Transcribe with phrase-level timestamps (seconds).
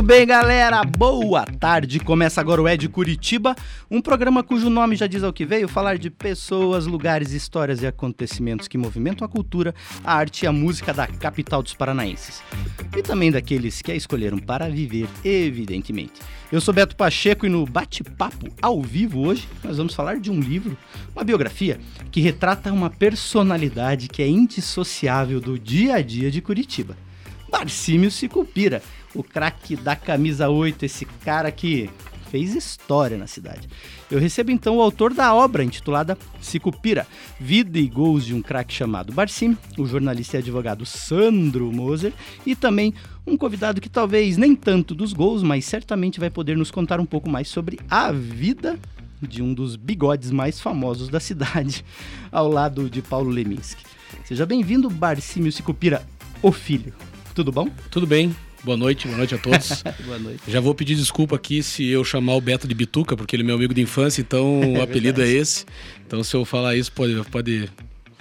[0.00, 0.82] Muito bem, galera.
[0.82, 2.00] Boa tarde.
[2.00, 3.54] Começa agora o Ed Curitiba,
[3.90, 7.86] um programa cujo nome já diz ao que veio, falar de pessoas, lugares, histórias e
[7.86, 12.42] acontecimentos que movimentam a cultura, a arte e a música da capital dos paranaenses.
[12.96, 16.14] E também daqueles que a escolheram para viver, evidentemente.
[16.50, 20.40] Eu sou Beto Pacheco e no bate-papo ao vivo hoje nós vamos falar de um
[20.40, 20.78] livro,
[21.14, 21.78] uma biografia
[22.10, 26.96] que retrata uma personalidade que é indissociável do dia a dia de Curitiba.
[27.50, 28.80] Barcímio Sicupira,
[29.14, 31.90] o craque da camisa 8, esse cara que
[32.30, 33.68] fez história na cidade.
[34.10, 37.06] Eu recebo então o autor da obra intitulada Sicupira,
[37.38, 42.12] Vida e Gols de um craque chamado Barcímio, o jornalista e advogado Sandro Moser
[42.46, 42.94] e também
[43.26, 47.06] um convidado que talvez nem tanto dos gols, mas certamente vai poder nos contar um
[47.06, 48.78] pouco mais sobre a vida
[49.20, 51.84] de um dos bigodes mais famosos da cidade,
[52.32, 53.84] ao lado de Paulo Leminski.
[54.24, 56.06] Seja bem-vindo, Barcímio Sicupira,
[56.42, 56.94] o filho.
[57.34, 57.68] Tudo bom?
[57.90, 58.34] Tudo bem.
[58.62, 59.82] Boa noite, boa noite a todos.
[60.04, 60.42] boa noite.
[60.46, 63.46] Já vou pedir desculpa aqui se eu chamar o Beto de Bituca, porque ele é
[63.46, 65.64] meu amigo de infância, então o apelido é esse.
[66.06, 67.14] Então se eu falar isso, pode.
[67.24, 67.70] Pode,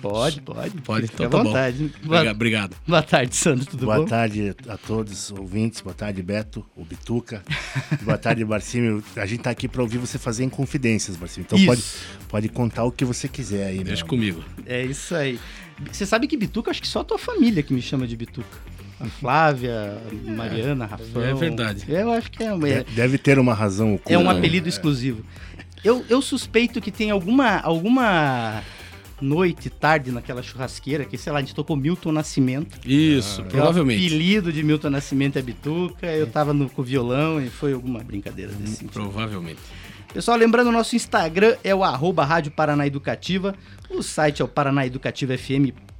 [0.01, 0.39] pode.
[0.41, 1.91] Pode, pode então à tá vontade.
[2.01, 2.07] bom.
[2.07, 2.75] Boa, Obrigado.
[2.87, 4.05] boa tarde, Sandro, tudo Boa bom?
[4.05, 7.43] tarde a todos os ouvintes, boa tarde Beto, o Bituca,
[8.03, 9.03] boa tarde Barcímio.
[9.17, 11.45] A gente tá aqui para ouvir você fazer em confidências, Barcímio.
[11.45, 11.67] Então Isso.
[11.67, 11.83] pode,
[12.29, 14.09] pode contar o que você quiser aí, Deixa meu.
[14.09, 14.41] comigo.
[14.65, 15.37] É isso aí.
[15.91, 18.57] Você sabe que Bituca, acho que só a tua família que me chama de Bituca.
[18.99, 19.97] A Flávia,
[20.27, 21.23] a Mariana, a Rafão.
[21.23, 21.85] é verdade.
[21.87, 24.13] Eu acho que é, é, De- Deve ter uma razão oculta.
[24.13, 24.31] é um né?
[24.37, 25.23] apelido exclusivo.
[25.83, 28.61] Eu, eu suspeito que tem alguma, alguma
[29.21, 32.77] noite, tarde naquela churrasqueira que, sei lá, a gente tocou Milton Nascimento.
[32.85, 34.05] Isso, O provavelmente.
[34.05, 36.07] apelido de Milton Nascimento é Bituca.
[36.07, 38.91] Eu tava no, com o violão e foi alguma brincadeira desse sentido.
[38.91, 39.59] Provavelmente.
[40.13, 43.53] Pessoal, lembrando, o nosso Instagram é o arroba Rádio Paraná Educativa,
[43.89, 44.47] o site é o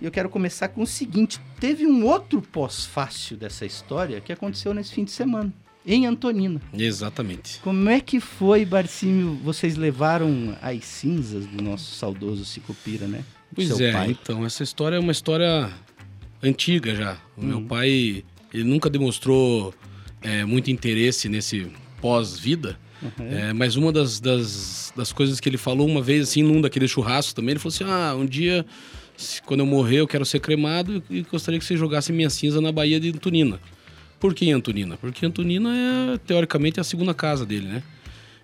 [0.00, 4.72] E eu quero começar com o seguinte: teve um outro pós-fácil dessa história que aconteceu
[4.72, 5.52] nesse fim de semana,
[5.86, 6.60] em Antonina.
[6.72, 7.58] Exatamente.
[7.60, 9.34] Como é que foi, Barcímio?
[9.44, 13.18] Vocês levaram as cinzas do nosso saudoso Sicupira, né?
[13.50, 14.10] Do Pois seu é, pai.
[14.20, 15.70] então, essa história é uma história
[16.42, 17.18] antiga já.
[17.36, 17.46] O Uhum.
[17.46, 19.74] meu pai, ele nunca demonstrou
[20.22, 21.70] é, muito interesse nesse
[22.00, 22.78] pós-vida.
[23.02, 23.26] Uhum.
[23.30, 26.90] É, mas uma das, das, das coisas que ele falou uma vez, assim, num daqueles
[26.90, 28.64] churrascos também, ele falou assim: ah, um dia,
[29.46, 32.70] quando eu morrer, eu quero ser cremado e gostaria que você jogasse minha cinza na
[32.70, 33.60] Baía de Antonina.
[34.18, 34.98] Por que Antonina?
[34.98, 37.82] Porque Antonina é, teoricamente, a segunda casa dele, né?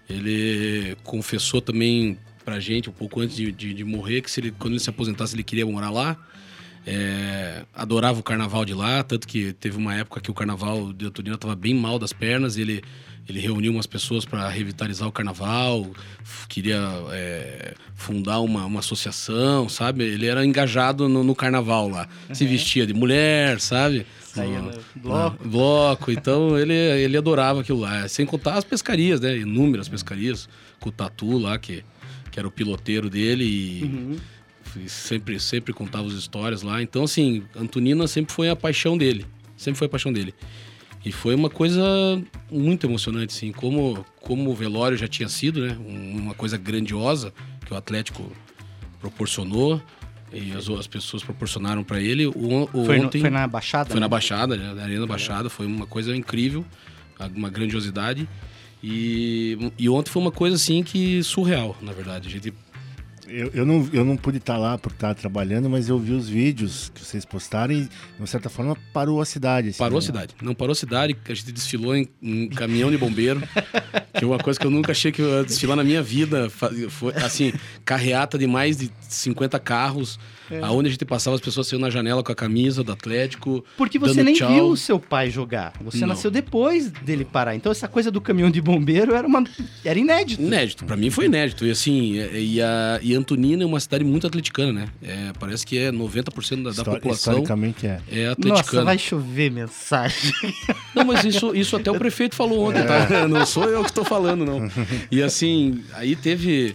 [0.09, 4.53] Ele confessou também pra gente, um pouco antes de, de, de morrer, que se ele,
[4.53, 6.17] quando ele se aposentasse, ele queria morar lá.
[6.87, 11.07] É, adorava o carnaval de lá, tanto que teve uma época que o carnaval de
[11.07, 12.57] Antonina estava bem mal das pernas.
[12.57, 12.83] Ele,
[13.29, 15.91] ele reuniu umas pessoas para revitalizar o carnaval,
[16.49, 16.81] queria
[17.13, 20.05] é, fundar uma, uma associação, sabe?
[20.05, 22.09] Ele era engajado no, no carnaval lá.
[22.33, 24.07] Se vestia de mulher, sabe?
[24.23, 25.45] Saía No- no bloco.
[25.45, 26.11] no bloco.
[26.17, 28.07] Então ele, ele adorava aquilo lá.
[28.09, 29.37] Sem contar as pescarias, né?
[29.39, 30.49] Inúmeras pescarias.
[30.79, 31.83] Com o Tatu lá, que,
[32.31, 33.45] que era o piloteiro dele.
[33.45, 34.17] E Uhum.
[34.87, 36.83] sempre, sempre contava as histórias lá.
[36.83, 39.25] Então, assim, Antonina sempre foi a paixão dele.
[39.57, 40.35] Sempre foi a paixão dele.
[41.07, 41.83] E foi uma coisa
[42.51, 43.53] muito emocionante, assim.
[43.53, 45.77] Como, como o velório já tinha sido, né?
[45.79, 47.33] um- Uma coisa grandiosa
[47.65, 48.31] que o Atlético
[49.01, 49.81] proporcionou.
[50.33, 52.27] E as, as pessoas proporcionaram para ele.
[52.27, 53.91] O, o Foi, no- ontem, foi na Baixada?
[53.91, 54.11] foi na né?
[54.11, 54.75] Baixada, né?
[54.75, 55.49] Na Arena Baixada.
[55.49, 56.65] Foi uma coisa incrível,
[57.35, 58.29] uma grandiosidade.
[58.83, 62.29] E, e ontem foi uma coisa assim que surreal, na verdade.
[62.29, 62.53] A gente
[63.29, 66.29] Eu, eu, não, eu não pude estar lá por estar trabalhando, mas eu vi os
[66.29, 67.89] vídeos que vocês postaram e, de
[68.19, 69.69] uma certa forma, parou a cidade.
[69.71, 70.07] assim, Parou a né?
[70.07, 70.35] cidade.
[70.41, 73.41] Não parou a cidade, a gente desfilou em, em caminhão de bombeiro,
[74.15, 76.49] que é uma coisa que eu nunca achei que eu ia desfilar na minha vida.
[76.51, 77.53] Foi, assim,
[77.85, 80.19] carreata de mais de 50 carros,
[80.63, 83.65] aonde a gente passava, as pessoas saiam na janela com a camisa do Atlético.
[83.77, 84.53] Porque você dando nem tchau.
[84.53, 85.73] viu o seu pai jogar.
[85.83, 86.09] Você Não.
[86.09, 87.57] nasceu depois dele parar.
[87.57, 89.43] Então essa coisa do caminhão de bombeiro era uma
[89.85, 90.41] era inédito.
[90.43, 91.67] Inédito, pra mim foi inédito.
[91.67, 94.89] E assim, e, e a- e Antonina é uma cidade muito atleticana, né?
[95.03, 98.01] É, parece que é 90% da, da Histori- população Historicamente é.
[98.11, 98.85] é Nossa, atleticana.
[98.85, 100.33] vai chover mensagem.
[100.95, 103.27] Não, mas isso, isso até o prefeito falou ontem, tá?
[103.29, 104.71] Não sou eu que estou falando, não.
[105.11, 106.75] E assim, aí teve,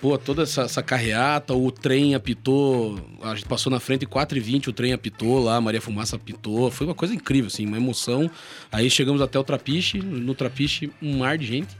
[0.00, 4.72] pô, toda essa, essa carreata, o trem apitou, a gente passou na frente 4h20, o
[4.72, 8.28] trem apitou lá, a Maria Fumaça apitou, foi uma coisa incrível, assim, uma emoção.
[8.72, 11.76] Aí chegamos até o Trapiche, no Trapiche um mar de gente,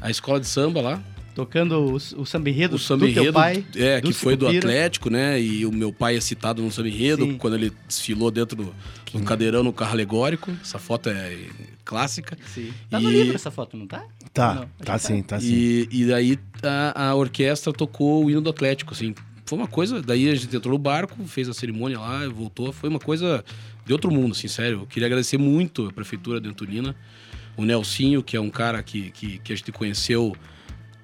[0.00, 1.02] a escola de samba lá,
[1.34, 3.64] Tocando o, o samba enredo o samba do teu enredo, pai.
[3.76, 4.48] é, que foi do.
[4.48, 5.40] Atlético, né?
[5.40, 7.38] E o meu pai é citado no samba enredo, Sim.
[7.38, 8.74] quando ele desfilou dentro do,
[9.12, 10.50] do cadeirão no carro alegórico.
[10.60, 11.36] Essa foto é
[11.84, 12.36] clássica.
[12.52, 12.72] Sim.
[12.90, 14.04] Tá no E- livro essa foto, não tá?
[14.32, 15.46] Tá, Não, tá que sim, tá sim.
[15.52, 19.14] E, e daí a, a orquestra tocou o hino do Atlético, assim.
[19.46, 20.00] Foi uma coisa.
[20.02, 22.72] Daí a gente entrou no barco, fez a cerimônia lá, voltou.
[22.72, 23.44] Foi uma coisa
[23.86, 24.80] de outro mundo, assim, sério.
[24.82, 26.94] Eu queria agradecer muito a prefeitura de Antolina,
[27.56, 30.36] o Nelsinho, que é um cara que, que, que a gente conheceu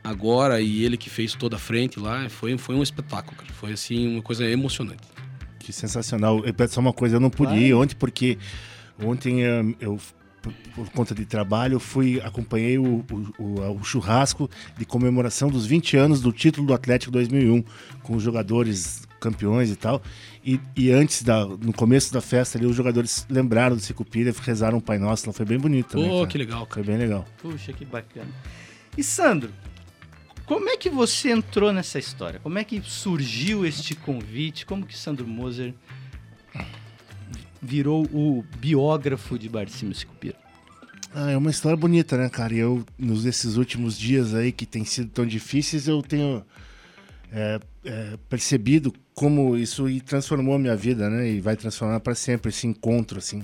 [0.09, 2.29] agora e ele que fez toda a frente lá.
[2.29, 3.53] Foi, foi um espetáculo, cara.
[3.53, 5.03] Foi, assim, uma coisa emocionante.
[5.59, 6.45] Que sensacional.
[6.45, 8.39] Eu peço só uma coisa, eu não pude ir ontem porque
[9.03, 9.99] ontem eh, eu,
[10.75, 14.49] por, conta de trabalho, eu fui, acompanhei o, o- o- o churrasco
[14.79, 17.65] de comemoração dos 20 anos do título do Atlético 2001,
[18.03, 20.01] com os jogadores campeões e tal.
[20.45, 24.35] E, e antes, da, no começo da festa ali, os jogadores lembraram do Sicupira e
[24.41, 25.33] rezaram o Pai Nosso.
[25.33, 26.09] Foi bem bonito também.
[26.09, 26.27] Pô, cara.
[26.29, 26.87] que legal, Foi cara.
[26.87, 27.25] bem legal.
[27.43, 28.29] Puxa, que bacana.
[28.97, 29.51] E Sandro,
[30.47, 32.39] como é que você entrou nessa história?
[32.41, 34.65] Como é que surgiu este convite?
[34.65, 35.75] Como que Sandro Moser
[37.61, 40.37] virou o biógrafo de Barcimo Sicupira?
[41.13, 42.55] Ah, é uma história bonita, né, cara?
[42.55, 46.45] E eu, nos esses últimos dias aí que têm sido tão difíceis, eu tenho
[47.33, 51.29] é, é, percebido como isso transformou a minha vida, né?
[51.29, 53.43] E vai transformar para sempre esse encontro, assim.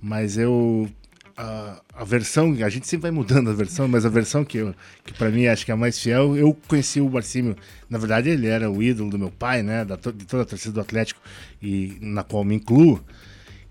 [0.00, 0.88] Mas eu
[1.36, 4.58] a, a versão, a gente sempre vai mudando a versão, mas a versão que
[5.04, 7.56] que para mim acho que é a mais fiel, eu conheci o Barcímio.
[7.88, 9.84] Na verdade, ele era o ídolo do meu pai, né?
[9.84, 11.20] Da, de toda a torcida do Atlético
[11.60, 13.02] e na qual me incluo.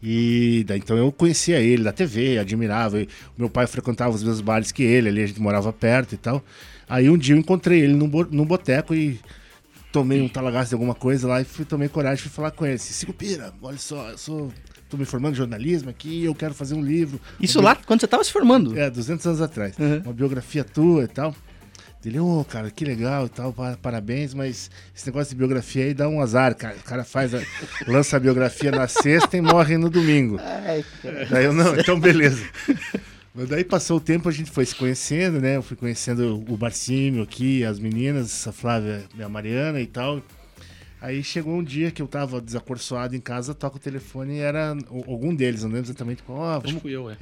[0.04, 3.02] E daí, então eu conhecia ele da TV, admirava.
[3.02, 6.18] E meu pai frequentava os mesmos bares que ele, ali a gente morava perto e
[6.18, 6.44] tal.
[6.90, 9.20] Aí um dia eu encontrei ele num, num boteco e
[9.92, 12.76] tomei um talagaço de alguma coisa lá e fui, tomei coragem fui falar com ele.
[12.76, 14.52] Disse, Sigo Pira, olha só, eu sou.
[14.92, 17.20] Tô me formando em jornalismo aqui, eu quero fazer um livro.
[17.40, 18.78] Isso lá quando você estava se formando?
[18.78, 19.76] é, 200 anos atrás.
[19.80, 20.02] Uhum.
[20.06, 21.34] Uma biografia tua e tal.
[22.04, 25.94] Ele, ô, cara, que legal e tal, pa- parabéns, mas esse negócio de biografia aí
[25.94, 26.76] dá um azar, cara.
[26.76, 27.42] O cara faz, a-
[27.88, 30.40] lança a biografia na sexta e morre no domingo.
[30.42, 30.84] Ai.
[31.30, 32.44] Daí eu, não, então beleza.
[33.34, 35.56] Mas daí passou o tempo, a gente foi se conhecendo, né?
[35.58, 40.22] Eu fui conhecendo o Barcímio aqui, as meninas, a Flávia a Mariana e tal.
[41.02, 44.78] Aí chegou um dia que eu tava desacorçoado em casa, toca o telefone e era
[45.08, 46.38] algum deles, não lembro exatamente qual.
[46.38, 47.18] Ó, Acho que vamos fui eu, é.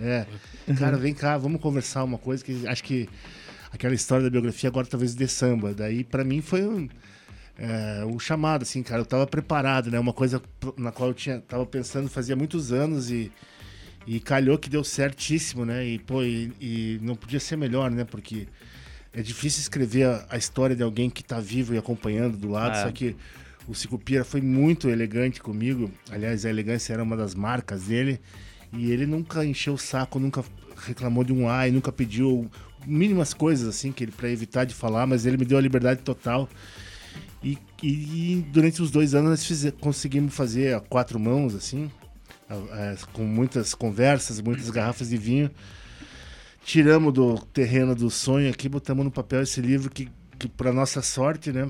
[0.68, 0.74] é.
[0.78, 3.08] Cara, vem cá, vamos conversar uma coisa que acho que
[3.72, 5.74] aquela história da biografia agora talvez de samba.
[5.74, 6.90] Daí pra mim foi um,
[7.58, 9.02] é, um chamado, assim, cara.
[9.02, 9.98] Eu tava preparado, né?
[9.98, 10.42] Uma coisa
[10.76, 13.32] na qual eu tinha, tava pensando fazia muitos anos e,
[14.06, 15.86] e calhou que deu certíssimo, né?
[15.88, 18.04] E, pô, e, e não podia ser melhor, né?
[18.04, 18.46] Porque
[19.14, 22.74] é difícil escrever a, a história de alguém que tá vivo e acompanhando do lado,
[22.76, 22.84] Ah.
[22.84, 23.16] só que
[23.70, 25.92] o Sicupira foi muito elegante comigo.
[26.12, 28.20] Aliás, a elegância era uma das marcas dele.
[28.74, 30.44] E ele nunca encheu o saco, nunca
[30.86, 32.50] reclamou de um ai, nunca pediu
[32.86, 36.02] mínimas coisas assim que ele para evitar de falar, mas ele me deu a liberdade
[36.02, 36.50] total.
[37.44, 41.90] E, e- e durante os dois anos nós fize- conseguimos fazer a quatro mãos assim,
[42.50, 45.50] a- a- com muitas conversas, muitas garrafas de vinho.
[46.64, 50.08] Tiramos do terreno do sonho aqui, botamos no papel esse livro que,
[50.38, 51.70] que para nossa sorte, né,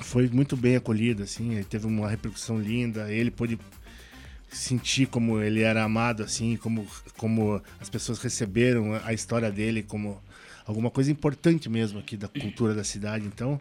[0.00, 3.58] foi muito bem acolhido assim, ele teve uma repercussão linda, ele pôde
[4.50, 6.86] sentir como ele era amado assim, como
[7.16, 10.20] como as pessoas receberam a- história dele como
[10.66, 13.26] alguma coisa importante mesmo aqui da cultura da cidade.
[13.26, 13.60] Então,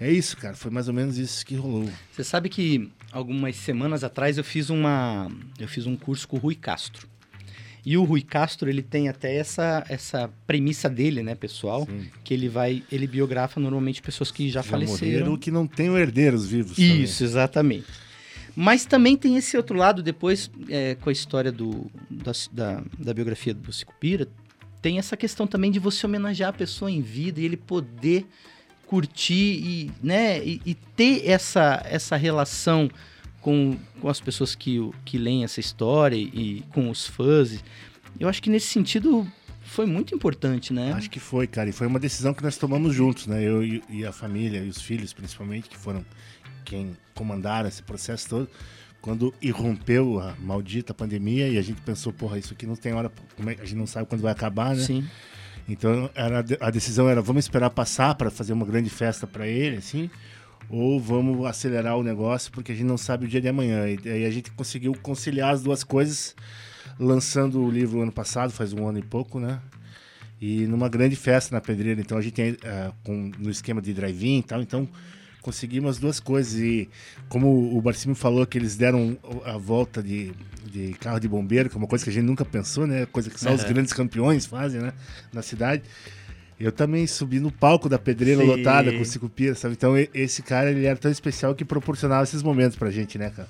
[0.00, 1.90] é isso, cara, foi mais ou menos isso que rolou.
[2.12, 6.40] Você sabe que algumas semanas atrás eu fiz uma eu fiz um curso com o
[6.40, 7.06] Rui Castro.
[7.84, 12.06] E o Rui Castro, ele tem até essa essa premissa dele, né, pessoal, Sim.
[12.22, 15.12] que ele vai ele biografa normalmente pessoas que já, Já faleceram.
[15.12, 16.76] morreram que não tem herdeiros vivos.
[16.76, 17.02] também.
[17.02, 17.86] Isso, exatamente.
[18.54, 23.14] Mas também tem esse outro lado, depois, é, com a história do, da, da, da
[23.14, 24.28] biografia do Sicupira,
[24.82, 28.26] tem essa questão também de você homenagear a pessoa em vida e ele poder
[28.86, 32.90] curtir e, né, e, e ter essa, essa relação
[33.42, 37.62] com, com as pessoas que, que leem essa história e, com os fãs.
[38.18, 39.26] Eu acho que nesse sentido
[39.62, 40.92] foi muito importante, né?
[40.92, 41.68] Acho que foi, cara.
[41.68, 43.42] E foi uma decisão que nós tomamos juntos, né?
[43.42, 46.04] Eu e, e a família, e os filhos principalmente, que foram
[46.64, 48.48] quem comandaram esse processo todo.
[49.00, 53.10] Quando irrompeu a maldita pandemia e a gente pensou, porra, isso aqui não tem hora,
[53.44, 54.82] é- a gente não sabe quando vai acabar, né?
[54.82, 55.04] Sim.
[55.68, 59.76] Então era, a decisão era vamos esperar passar para fazer uma grande festa para ele,
[59.76, 60.08] assim,
[60.72, 63.84] ou vamos acelerar o negócio porque a gente não sabe o dia de amanhã.
[63.86, 66.34] E aí a gente conseguiu conciliar as duas coisas,
[66.98, 69.60] lançando o livro ano passado, faz um ano e pouco, né?
[70.40, 72.00] E numa grande festa na Pedreira.
[72.00, 74.88] Então a gente tem uh, com, no esquema de drive-in e tal, então
[75.42, 76.58] conseguimos as duas coisas.
[76.58, 76.88] E
[77.28, 80.32] como o Barcimo falou que eles deram a volta de,
[80.64, 83.04] de carro de bombeiro, que é uma coisa que a gente nunca pensou, né?
[83.04, 83.56] Coisa que só uhum.
[83.56, 84.94] os grandes campeões fazem, né?
[85.34, 85.82] Na cidade.
[86.58, 88.46] Eu também subi no palco da pedreira Sim.
[88.46, 89.74] lotada com o Cicupira, sabe?
[89.74, 93.48] Então esse cara ele era tão especial que proporcionava esses momentos pra gente, né, cara?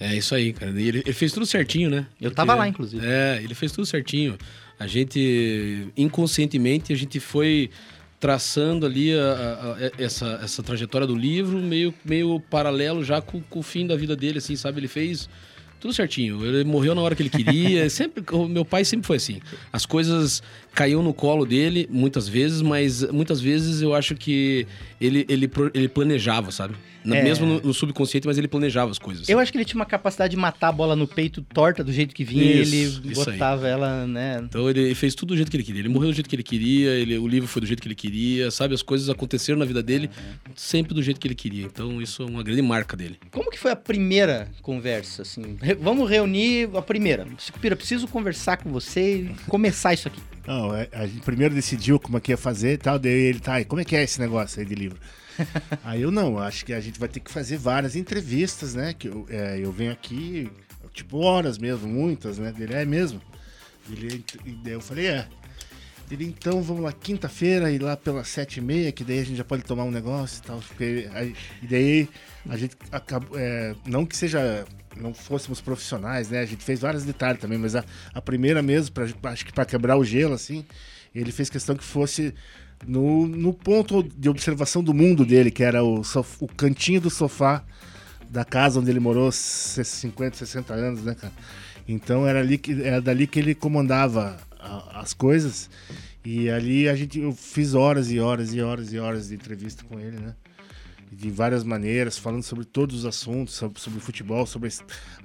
[0.00, 0.70] É isso aí, cara.
[0.70, 2.06] Ele, ele fez tudo certinho, né?
[2.18, 3.04] Eu tava lá, inclusive.
[3.06, 4.38] É, ele fez tudo certinho.
[4.78, 7.70] A gente, inconscientemente, a gente foi
[8.18, 13.42] traçando ali a, a, a, essa, essa trajetória do livro, meio, meio paralelo já com,
[13.42, 14.80] com, o fim da vida dele, assim, sabe?
[14.80, 15.28] Ele fez
[15.80, 16.44] tudo certinho.
[16.44, 17.88] Ele morreu na hora que ele queria.
[17.90, 19.40] sempre, o meu pai sempre foi assim.
[19.72, 20.42] As coisas
[20.74, 24.66] caíam no colo dele muitas vezes, mas muitas vezes eu acho que
[25.00, 26.74] ele, ele, ele planejava, sabe?
[27.04, 27.22] É.
[27.22, 29.28] Mesmo no, no, subconsciente, mas ele planejava as coisas.
[29.28, 31.92] Eu acho que ele tinha uma capacidade de matar a bola no peito torta do
[31.92, 34.40] jeito que vinha isso, ele botava ela, né?
[34.44, 35.80] Então ele fez tudo do jeito que ele queria.
[35.80, 37.94] Ele morreu do jeito que ele queria, ele, o livro foi do jeito que ele
[37.94, 38.74] queria, sabe?
[38.74, 40.10] As coisas aconteceram na vida dele
[40.54, 41.64] sempre do jeito que ele queria.
[41.64, 43.18] Então isso é uma grande marca dele.
[43.30, 45.56] Como que foi a primeira conversa, assim?
[45.60, 47.26] Re vamos reunir a primeira.
[47.60, 50.20] Pira, preciso conversar com você e começar isso aqui.
[50.46, 53.40] Não, é, a gente primeiro decidiu como é que ia fazer e tal, daí ele,
[53.40, 54.98] tá, e como é que é esse negócio aí de livro?
[55.84, 58.92] Aí eu não, acho que a gente vai ter que fazer várias entrevistas, né?
[58.92, 60.50] Que eu, é, eu venho aqui,
[60.92, 62.52] tipo, horas mesmo, muitas, né?
[62.52, 63.20] Dele é mesmo.
[63.90, 65.26] Ele, e daí eu falei, é.
[66.10, 69.36] Ele, então vamos lá quinta-feira, ir lá pelas sete e meia, que daí a gente
[69.36, 70.60] já pode tomar um negócio e tal.
[71.14, 72.08] Aí, e daí
[72.48, 73.38] a gente acabou.
[73.38, 74.64] É, não que seja.
[74.96, 76.40] Não fôssemos profissionais, né?
[76.40, 79.64] A gente fez vários detalhes também, mas a, a primeira mesmo, pra, acho que para
[79.64, 80.66] quebrar o gelo, assim,
[81.14, 82.34] ele fez questão que fosse
[82.86, 86.02] no, no ponto de observação do mundo dele, que era o,
[86.40, 87.62] o cantinho do sofá
[88.28, 91.32] da casa onde ele morou 50, 60 anos, né, cara?
[91.88, 95.68] Então era ali que era dali que ele comandava a, as coisas.
[96.24, 99.84] E ali a gente eu fiz horas e horas e horas e horas de entrevista
[99.84, 100.34] com ele, né?
[101.10, 104.70] De várias maneiras, falando sobre todos os assuntos, sobre, sobre futebol, sobre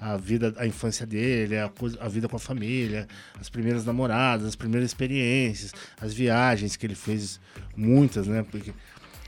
[0.02, 3.08] a vida, a infância dele, a, a, vida com a família,
[3.40, 7.40] as primeiras namoradas, as primeiras experiências, as viagens que ele fez,
[7.76, 8.44] muitas, né?
[8.50, 8.74] Porque,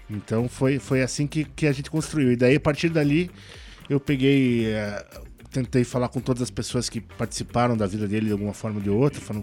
[0.09, 2.31] então foi, foi assim que, que a gente construiu.
[2.31, 3.29] E daí, a partir dali,
[3.87, 4.67] eu peguei.
[4.67, 5.05] É,
[5.51, 8.83] tentei falar com todas as pessoas que participaram da vida dele de alguma forma ou
[8.83, 9.41] de outra, foram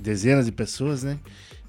[0.00, 1.18] dezenas de pessoas, né?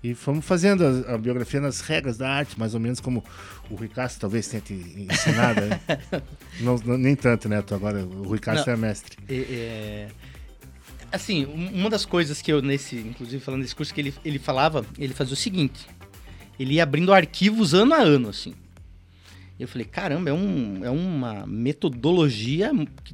[0.03, 3.23] E fomos fazendo a, a, biografia nas regras da arte, mais ou menos como
[3.69, 5.61] o Rui Castro talvez tenha te ensinado.
[5.61, 5.79] né?
[6.59, 7.63] não, não, nem tanto, né?
[7.71, 9.17] Agora, o Rui Castro não, é mestre.
[9.29, 10.07] É, é,
[11.09, 14.85] assim, uma das coisas que eu, nesse, inclusive falando desse curso, que ele, ele falava,
[14.97, 15.87] ele fazia o seguinte:
[16.59, 18.53] ele ia abrindo arquivos ano a ano, assim.
[19.59, 22.71] Eu falei, caramba, é, um, é uma metodologia
[23.03, 23.13] que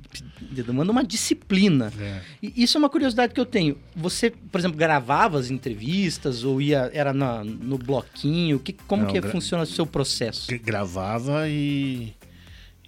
[0.63, 1.91] demanda uma disciplina.
[1.99, 2.21] É.
[2.41, 3.77] E isso é uma curiosidade que eu tenho.
[3.95, 8.57] Você, por exemplo, gravava as entrevistas ou ia era na, no bloquinho?
[8.57, 10.47] Que, como Não, que funciona o seu processo?
[10.59, 12.13] Gravava e,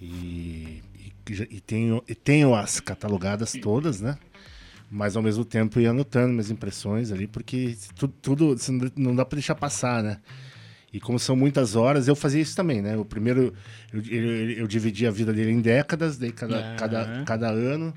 [0.00, 1.12] e, e,
[1.50, 4.16] e, tenho, e tenho as catalogadas todas, né?
[4.90, 8.56] Mas ao mesmo tempo ia anotando minhas impressões ali, porque tudo, tudo
[8.96, 10.18] não dá para deixar passar, né?
[10.92, 12.96] E como são muitas horas, eu fazia isso também, né?
[12.96, 13.54] O primeiro,
[13.92, 16.76] eu, eu, eu dividia a vida dele em décadas, daí cada, uhum.
[16.76, 17.94] cada, cada ano.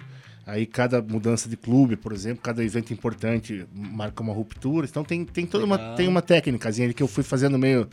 [0.48, 4.86] Aí cada mudança de clube, por exemplo, cada evento importante marca uma ruptura.
[4.86, 7.90] Então tem, tem toda uma, tem uma técnicazinha que eu fui fazendo meio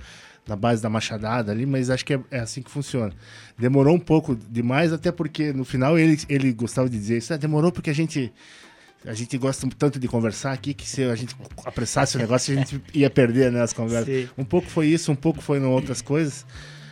[0.47, 3.13] na base da machadada ali, mas acho que é, é, assim que funciona.
[3.59, 7.33] Demorou um pouco demais, até porque no final ele, ele gostava de dizer isso.
[7.33, 8.31] Ah, demorou porque a gente
[9.07, 12.59] a gente gosta tanto de conversar aqui que se a gente apressasse o negócio, a
[12.59, 14.07] gente ia perder né, as conversas.
[14.07, 14.29] Sim.
[14.39, 16.47] Um pouco foi isso, um pouco foi em outras coisas.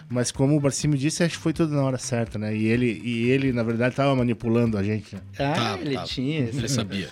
[0.09, 2.55] Mas como o Barcimo disse, acho que foi tudo na hora certa, né?
[2.55, 5.15] E ele, e ele na verdade, estava manipulando a gente.
[5.15, 5.21] Né?
[5.39, 6.03] Ah, tá, ele tá.
[6.03, 6.41] tinha.
[6.41, 7.09] Ele sabia.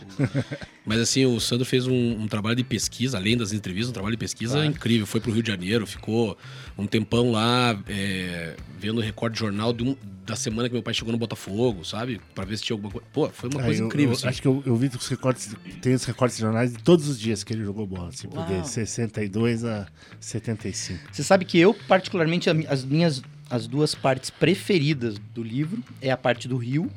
[0.88, 4.16] Mas assim, o Sandro fez um, um, trabalho de pesquisa, além das entrevistas, um trabalho
[4.16, 4.70] de pesquisa claro.
[4.70, 5.06] incrível.
[5.06, 6.36] Foi para o Rio de Janeiro, ficou
[6.78, 10.94] um tempão lá é, vendo o recorde jornal de um, da semana que meu pai
[10.94, 12.20] chegou no Botafogo, sabe?
[12.34, 13.06] Pra ver se tinha alguma coisa.
[13.12, 14.12] Pô, foi uma ah, coisa eu, incrível.
[14.12, 14.28] Eu, assim.
[14.28, 17.44] Acho que eu, eu, vi os recortes, tem os recortes jornais de todos os dias
[17.44, 19.86] que ele jogou bola, assim, de 62 a
[20.18, 21.12] 75.
[21.12, 26.16] Você sabe que eu, particularmente, as minhas as duas partes preferidas do livro é a
[26.16, 26.90] parte do Rio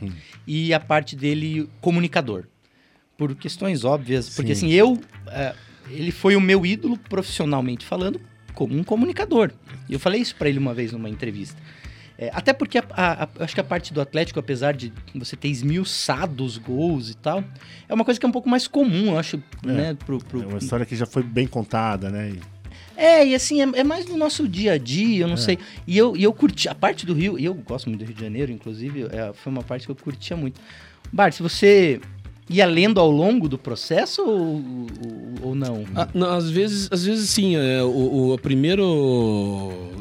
[0.00, 0.10] hum.
[0.46, 2.46] e a parte dele comunicador.
[3.22, 4.66] Por questões óbvias, porque Sim.
[4.66, 4.94] assim, eu.
[4.94, 5.54] Uh,
[5.88, 8.20] ele foi o meu ídolo profissionalmente falando
[8.52, 9.52] como um comunicador.
[9.88, 11.56] E eu falei isso para ele uma vez numa entrevista.
[12.18, 15.36] É, até porque a- a- a- acho que a parte do Atlético, apesar de você
[15.36, 17.44] ter esmiuçado os gols e tal,
[17.88, 19.96] é uma coisa que é um pouco mais comum, eu acho, né?
[20.04, 22.34] Pro, pro- É uma história que já foi bem contada, né?
[22.96, 25.38] É, e assim, é, é mais do nosso dia a dia, eu não É.
[25.38, 25.58] sei.
[25.86, 28.14] E eu, e eu curti, a parte do Rio, e eu gosto muito do Rio
[28.16, 30.60] de Janeiro, inclusive, é, foi uma parte que eu curtia muito.
[31.12, 32.00] Bart, se você
[32.50, 35.84] ia lendo ao longo do processo ou, ou, ou não?
[35.94, 37.56] Ah, não, às vezes, às vezes sim.
[37.56, 38.82] É, o, o- a primeira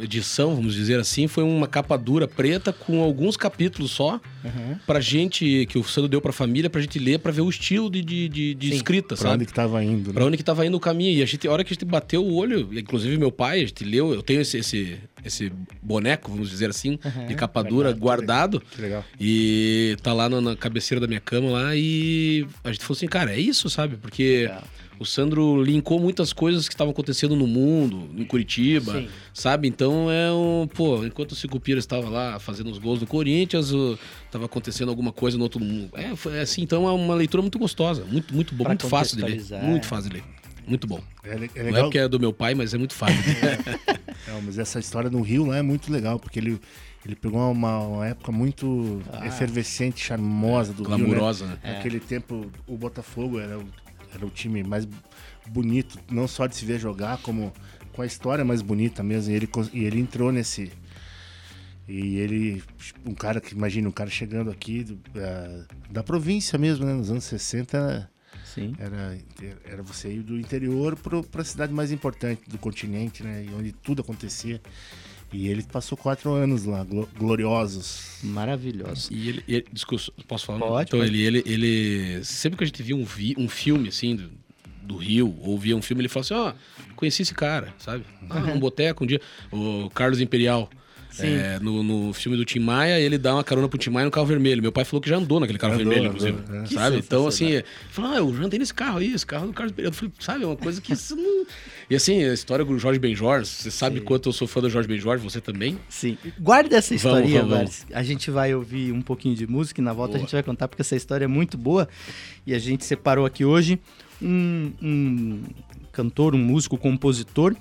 [0.02, 4.76] edição, vamos dizer assim, foi uma capa dura preta com alguns capítulos só Uhum.
[4.88, 7.92] pra gente, que o Sandro deu pra família, pra gente ler, pra ver o estilo
[7.92, 9.36] de, de, de- de escrita, Pra sabe?
[9.36, 10.14] onde que tava indo, né?
[10.16, 11.16] Pra onde que tava indo o caminho.
[11.20, 13.66] E a gente, a hora que a gente bateu o olho, inclusive meu pai, a
[13.68, 17.28] gente leu, eu tenho esse, esse, esse boneco, vamos dizer assim, Uhum.
[17.28, 18.60] de capa dura guardado.
[18.76, 19.06] Que legal.
[19.20, 22.31] E tá lá na, na cabeceira da minha cama lá e
[22.64, 23.96] a gente falou assim, cara, é isso, sabe?
[23.98, 24.64] Porque Legal.
[25.00, 29.08] o Sandro linkou muitas coisas que estavam acontecendo no mundo, em Curitiba, Sim.
[29.34, 29.68] sabe?
[29.68, 30.68] Então é um.
[30.68, 33.98] Pô, enquanto o Cicupira estava lá fazendo os gols do Corinthians, o-
[34.32, 35.90] tava acontecendo alguma coisa no outro mundo.
[35.94, 39.18] É, foi assim, então é uma leitura muito gostosa, muito, muito bom, Pra muito fácil
[39.18, 39.42] de ler.
[39.64, 40.24] Muito fácil de ler.
[40.68, 41.02] Muito bom.
[41.24, 41.84] É, é Não é legal.
[41.86, 43.18] porque é do meu pai, mas é muito fácil.
[44.28, 46.60] Não, mas essa história no Rio lá é muito legal, porque ele,
[47.06, 49.26] ele pegou uma, uma época muito Ah.
[49.26, 51.04] efervescente, charmosa do Rio, né?
[51.06, 51.58] Glamurosa, né?
[51.64, 51.74] É.
[51.74, 53.66] Naquele tempo, o Botafogo era o,
[54.14, 54.88] era o time mais
[55.48, 57.52] bonito, não só de se ver jogar, como
[57.94, 59.32] com a história mais bonita mesmo.
[59.32, 60.72] E ele, e ele entrou nesse.
[61.88, 62.64] E ele,
[63.06, 66.94] um cara que, imagina, um cara chegando aqui do- da, da província mesmo, né?
[66.94, 68.10] Nos anos 60,
[68.46, 68.76] Sim.
[68.80, 69.18] era,
[69.66, 73.46] era você ir do interior para a cidade mais importante do continente, né?
[73.50, 74.62] E onde tudo acontecia.
[75.34, 78.18] E ele passou quatro anos lá, glo- gloriosos.
[78.24, 79.08] Maravilhoso.
[79.12, 80.60] E ele, ele- desculpa, posso falar?
[80.60, 81.10] Pode, então, pode.
[81.12, 82.24] Ele, ele, ele.
[82.26, 84.30] Sempre que a gente via um, vi, um filme assim do,
[84.84, 88.04] do Rio, ou via um filme, ele falava assim: Ó, conheci esse cara, sabe?
[88.30, 89.22] Ah, num boteco um dia.
[89.52, 90.70] O Carlos Imperial.
[91.10, 91.28] Sim.
[91.28, 94.12] É, no, no filme do Tim Maia, ele dá uma carona pro Tim Maia no
[94.12, 94.62] carro vermelho.
[94.62, 96.58] Meu pai falou que já andou naquele carro Andou, vermelho, andou, inclusive.
[96.64, 96.66] é.
[96.68, 96.98] Sabe?
[97.00, 99.92] Então, assim, falou, ah, eu já andei nesse carro aí, esse carro do Carlos Imperial.
[99.92, 101.46] Eu falei, sabe, é uma coisa que isso não.
[101.92, 104.06] E assim, a história do Jorge Benjor, você sabe Sim.
[104.06, 105.78] quanto eu sou fã do Jorge Benjor, você também?
[105.90, 106.18] Sim.
[106.40, 107.92] Guarda essa Vamos, historinha, vamos, Bart.
[107.92, 110.20] A gente vai ouvir um pouquinho de música e na volta Boa.
[110.20, 111.90] a gente vai contar porque essa história é muito boa.
[112.48, 113.78] E a gente separou aqui hoje
[114.22, 115.44] um, um
[115.92, 117.58] cantor, um músico, compositor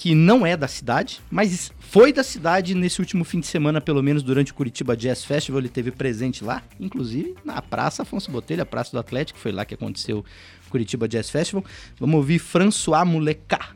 [0.00, 4.02] que não é da cidade, mas foi da cidade nesse último fim de semana, pelo
[4.02, 8.62] menos durante o Curitiba Jazz Festival, ele teve presente lá, inclusive na Praça Afonso Botelho,
[8.62, 10.24] a Praça do Atlético, foi lá que aconteceu
[10.66, 11.62] o Curitiba Jazz Festival.
[11.98, 13.74] Vamos ouvir François Molecá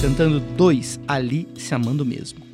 [0.00, 2.04] cantando dois ali se amando.
[2.04, 2.49] Mesmo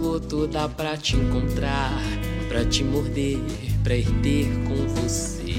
[0.00, 1.92] Veloa toda pra te encontrar
[2.48, 3.38] Pra te morder,
[3.84, 5.54] pra ir ter com você.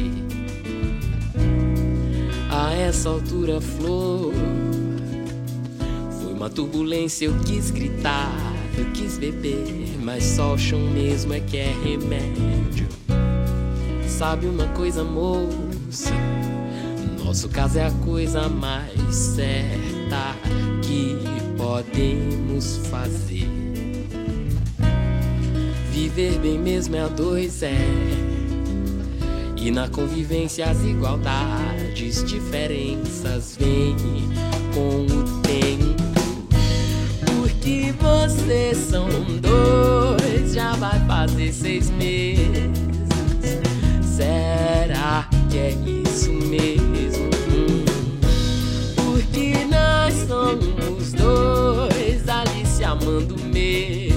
[2.50, 4.34] A essa altura, flor
[6.22, 8.34] Foi uma turbulência, eu quis gritar
[8.76, 12.88] Eu quis beber, mas só o chão mesmo é que é remédio.
[14.08, 16.12] Sabe uma coisa, moça?
[17.24, 20.36] Nosso caso é a coisa mais certa
[20.82, 21.16] que
[21.58, 23.71] podemos fazer.
[26.14, 27.74] Viver bem mesmo é a dois, é.
[29.56, 33.96] E na convivência as igualdades, diferenças vêm
[34.74, 35.96] com o tempo.
[37.26, 39.08] Porque vocês são
[39.40, 42.72] dois, já vai fazer seis meses.
[44.04, 45.72] Será que é
[46.04, 47.30] isso mesmo?
[47.54, 47.86] Hum.
[48.98, 54.11] Porque nós somos dois ali se amando mesmo.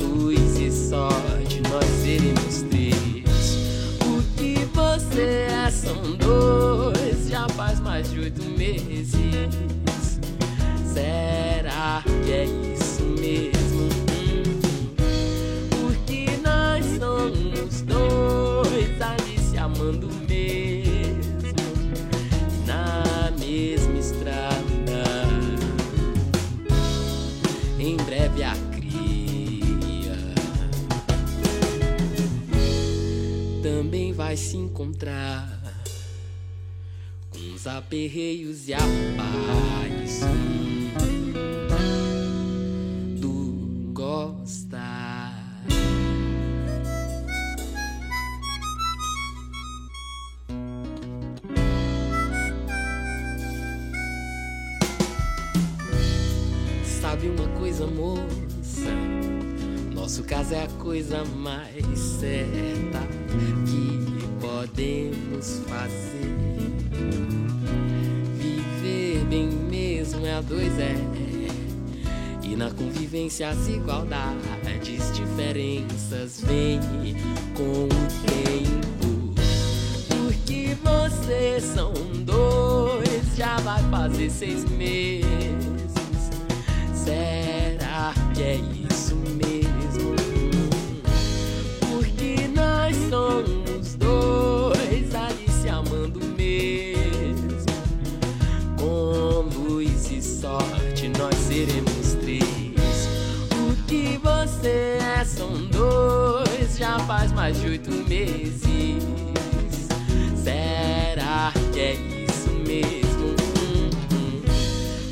[0.00, 3.58] Luz e sorte nós seremos três.
[4.02, 9.12] O que você é são dois, já faz mais de oito meses.
[10.92, 12.63] Será que é
[34.34, 35.48] vai se encontrar
[37.30, 38.78] com os aperreios e a
[39.16, 40.22] paz
[43.20, 45.40] do gostar.
[57.00, 58.90] Sabe uma coisa, moça?
[59.94, 63.13] Nosso caso é a coisa mais certa
[65.44, 66.34] podemos fazer.
[68.38, 70.94] Viver bem mesmo é a dois é.
[72.42, 76.80] E na convivência as igualdades, diferenças vêm
[77.54, 77.88] com o
[78.26, 79.34] tempo.
[80.08, 81.92] Porque vocês são
[82.24, 85.24] dois, já vai fazer seis meses.
[86.94, 88.73] Será que é isso
[107.44, 109.04] mais de oito meses.
[110.34, 111.92] Será que é
[112.26, 113.34] isso mesmo?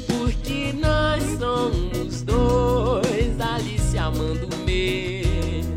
[0.07, 5.77] Porque nós somos dois ali se amando mesmo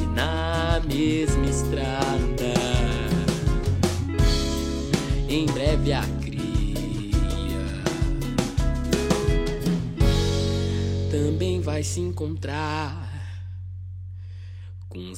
[0.00, 2.54] e na mesma estrada.
[5.28, 6.40] Em breve a cria
[11.10, 12.93] também vai se encontrar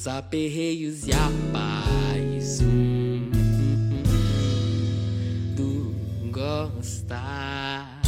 [0.07, 8.01] os aperreios e a paz hum, hum, hum, do gostar.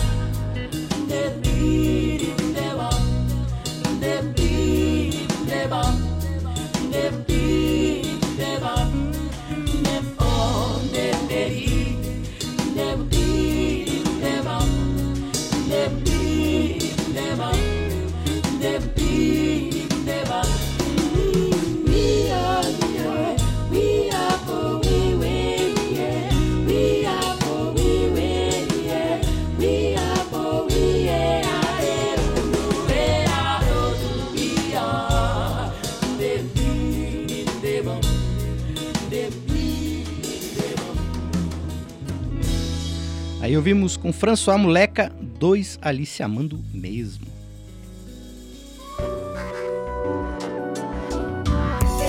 [43.42, 47.26] Aí ouvimos com François Moleca, dois ali se amando mesmo.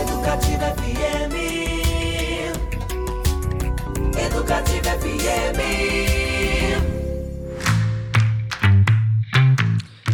[0.03, 1.35] Educativa FM.
[4.19, 6.00] Educativa FM.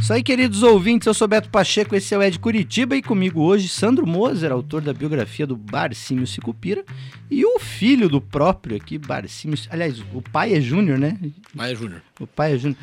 [0.07, 3.43] Isso aí, queridos ouvintes, eu sou Beto Pacheco, esse é o Ed Curitiba e comigo
[3.43, 6.85] hoje Sandro Moser, autor da biografia do Barcímio Sicupira
[7.29, 11.19] e o filho do próprio aqui, Barcímio, aliás, o pai é Júnior, né?
[11.53, 12.03] Maia Júnior.
[12.21, 12.79] O pai é Júnior.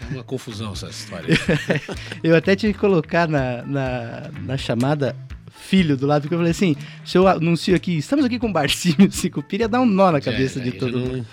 [0.00, 1.38] É uma confusão essa história.
[2.24, 5.14] Eu até tive que colocar na, na, na chamada
[5.50, 8.52] filho do lado, porque eu falei assim, se eu anuncio aqui, estamos aqui com o
[8.52, 11.26] Barcímio Sicupira, ia dar um nó na cabeça É, de todo mundo.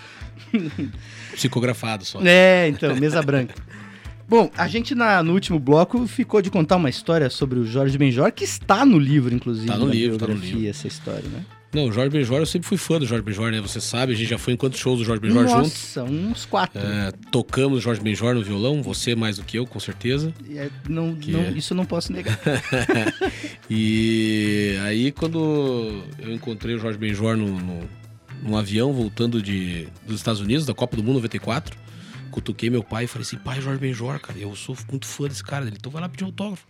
[1.32, 2.20] Psicografado só.
[2.26, 3.56] É, então, mesa branca.
[4.30, 7.98] Bom, a gente na- no último bloco ficou de contar uma história sobre o Jorge
[7.98, 9.68] Benjor, que está no livro, inclusive.
[9.68, 10.68] Tá no na livro, tá no livro.
[10.68, 11.44] essa história, né?
[11.72, 13.62] Não, o Jorge Benjor, eu sempre fui fã do Jorge Benjor, né?
[13.62, 15.72] Você sabe, a gente já foi em quantos shows do Jorge Benjor juntos.
[15.96, 16.82] Nossa, uns quatro.
[16.82, 20.34] É, tocamos Jorge Benjor no violão, você mais do que eu, com certeza.
[20.50, 21.52] É- não, Que não- é?
[21.52, 22.40] Isso eu não posso negar.
[23.70, 27.80] E aí, quando eu encontrei o Jorge Benjor no, no,
[28.44, 31.78] num avião voltando de, dos Estados Unidos, da Copa do Mundo 94,
[32.40, 35.44] cutuquei meu pai e falei assim: pai, Jorge Benjor, cara, eu sou muito fã desse
[35.44, 35.66] cara.
[35.66, 36.66] Ele, então vai lá pedir autógrafo.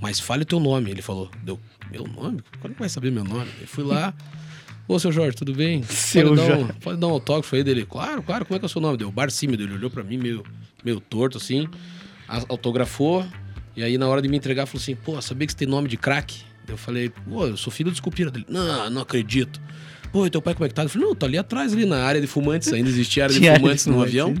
[0.00, 0.90] Mas fale o teu nome.
[0.90, 1.58] Ele falou: deu,
[1.90, 2.42] meu nome?
[2.60, 3.50] Como é que vai saber meu nome?
[3.60, 4.14] Eu fui lá.
[4.88, 5.84] Ô, seu Jorge, tudo bem?
[5.86, 7.86] Seu pode, dar um, pode dar um autógrafo aí dele?
[7.86, 8.96] Claro, claro, como é que é o seu nome?
[8.96, 10.42] Deu Barcímio, ele olhou pra mim meio,
[10.84, 11.68] meio torto assim,
[12.48, 13.24] autografou,
[13.76, 15.86] e aí na hora de me entregar falou assim, pô, sabia que você tem nome
[15.86, 16.40] de craque?
[16.66, 18.46] Eu falei, pô, eu sou filho do Esculpira dele.
[18.48, 19.60] Não, não acredito.
[20.10, 20.82] Pô, teu pai como é que tá?
[20.82, 23.48] Ele falou, não, tô ali atrás, ali na área de fumantes, ainda existia área de
[23.48, 24.34] fumantes no avião.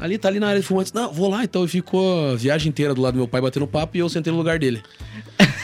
[0.00, 0.92] Ali tá ali na área de fumantes.
[0.92, 1.64] Não, vou lá, então.
[1.64, 4.30] E ficou a viagem inteira do lado do meu pai batendo papo e eu sentei
[4.32, 4.82] no lugar dele.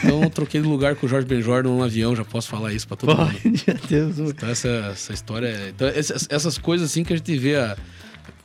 [0.03, 2.87] Então eu troquei de lugar com o Jorge Benjor num avião, já posso falar isso
[2.87, 3.33] pra todo mundo.
[3.67, 3.77] Meu
[4.13, 4.19] Deus.
[4.31, 5.47] Então essa, essa história.
[5.47, 7.75] é- Então, essas, essas coisas assim que a gente vê a-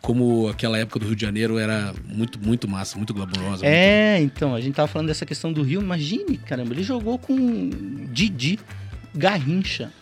[0.01, 3.67] como aquela época do Rio de Janeiro era muito, muito massa, muito glamurosa.
[3.67, 5.81] É, então, a gente tava falando dessa questão do Rio.
[5.83, 7.71] Imagine, caramba, ele jogou com
[8.11, 8.59] Didi,
[9.15, 9.93] Garrincha,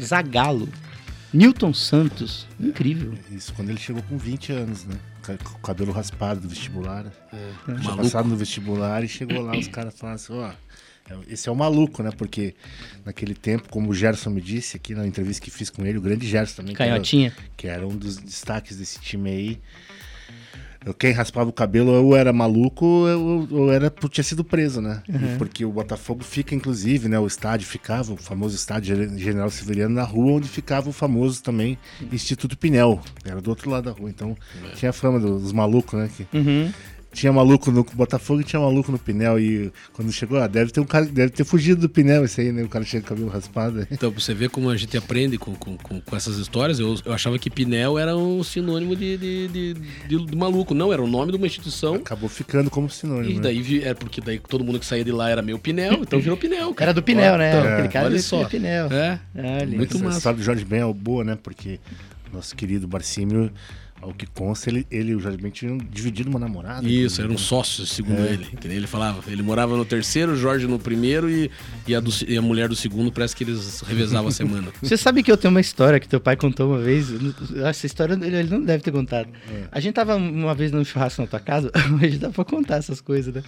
[0.00, 0.68] Zagalo,
[1.34, 2.46] Newton Santos.
[2.58, 3.12] Incrível.
[3.30, 4.94] Isso, quando ele chegou com 20 anos, né?
[5.24, 7.04] Com o cabelo raspado do vestibular.
[7.30, 7.96] Tinha Maluco.
[8.02, 10.52] passado no vestibular e chegou lá, os caras falaram assim, ó.
[11.28, 12.10] Esse é o maluco, né?
[12.16, 12.54] Porque
[13.04, 16.00] naquele tempo, como o Gerson me disse aqui na entrevista que fiz com ele, o
[16.00, 17.34] grande Gerson também, que era, Canhotinha.
[17.56, 19.60] que era um dos destaques desse time aí.
[20.98, 25.02] Quem raspava o cabelo ou era maluco ou, ou era tinha sido preso, né?
[25.08, 25.38] Uhum.
[25.38, 27.18] Porque o Botafogo fica, inclusive, né?
[27.18, 31.42] O estádio ficava, o famoso estádio Gen- General Severiano, na rua onde ficava o famoso
[31.42, 31.78] também
[32.12, 33.00] Instituto Pinel.
[33.24, 34.10] Era do outro lado da rua.
[34.10, 34.36] Então
[34.74, 36.10] tinha a fama dos malucos, né?
[36.16, 36.72] Que, Uhum.
[37.12, 39.38] Tinha maluco no Botafogo e tinha maluco no Pinel.
[39.38, 42.50] E quando chegou, ah, deve ter um cara, deve ter fugido do Pinel esse aí,
[42.52, 42.62] né?
[42.62, 43.86] O cara chega com o cabelo raspado.
[43.90, 46.96] Então, pra você ver como a gente aprende com, com, com, com essas histórias, eu,
[47.04, 49.74] eu achava que Pinel era um sinônimo de, de, de,
[50.08, 50.74] de- de maluco.
[50.74, 51.94] Não, era o nome de uma instituição.
[51.96, 53.30] Acabou ficando como sinônimo.
[53.30, 53.40] E né?
[53.42, 56.20] daí vi- é porque daí todo mundo que saía de lá era meu Pinel, então
[56.20, 56.72] virou Pinel.
[56.74, 56.90] cara.
[56.90, 57.50] Era do Pinel, né?
[57.58, 58.44] Então, Aquele cara olha só.
[58.44, 58.88] Pinel.
[58.92, 59.20] É.
[59.36, 59.66] Olha.
[59.76, 60.16] Muito Essa massa.
[60.18, 61.38] história do Jorge Ben é boa, né?
[61.42, 61.78] Porque
[62.32, 63.50] nosso querido Barcímio,
[64.02, 66.86] ao que consta, ele, ele e o Jorge Ben tinham dividido uma namorada.
[66.88, 67.36] Isso, eram né?
[67.38, 68.44] sócios, segundo ele.
[68.60, 69.22] Que nem ele falava.
[69.30, 71.48] Ele morava no terceiro, o Jorge no primeiro e,
[71.86, 74.72] e, a do- e a mulher do segundo parece que eles revezavam a semana.
[74.82, 77.06] Você sabe que eu tenho uma história que teu pai contou uma vez?
[77.64, 79.28] Essa história ele, ele não deve ter contado.
[79.70, 81.70] A gente tava uma vez num churrasco na tua casa,
[82.02, 83.42] hoje dá pra contar essas coisas, né?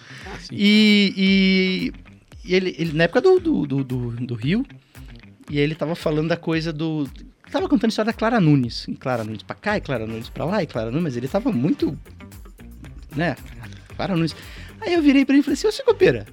[0.52, 1.92] e,
[2.44, 4.64] e, e ele, ele- na época do, do, do, do, do Rio,
[5.50, 7.08] e ele tava falando da coisa do.
[7.50, 8.86] Tava contando a história da Clara Nunes.
[8.88, 11.28] E Clara Nunes pra cá, e Clara Nunes pra lá, e Clara Nunes, mas ele
[11.28, 11.96] tava muito.
[13.14, 13.36] Né?
[13.96, 14.34] Clara Nunes.
[14.80, 16.26] Aí eu virei pra ele e falei assim: Ô Cicopeira,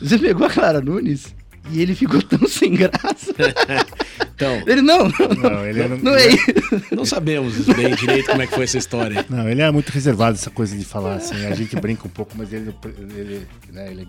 [0.00, 1.34] você pegou a Clara Nunes?
[1.70, 3.34] E ele ficou tão sem graça.
[4.38, 5.50] Então, Ele, não, não, não.
[5.50, 6.94] Não, ele era- não é isso.
[6.94, 9.26] não sabemos bem direito como é que foi essa história.
[9.28, 11.44] Não, ele é muito reservado essa coisa de falar assim.
[11.46, 12.72] A gente brinca um pouco, mas ele,
[13.16, 14.06] ele, né, ele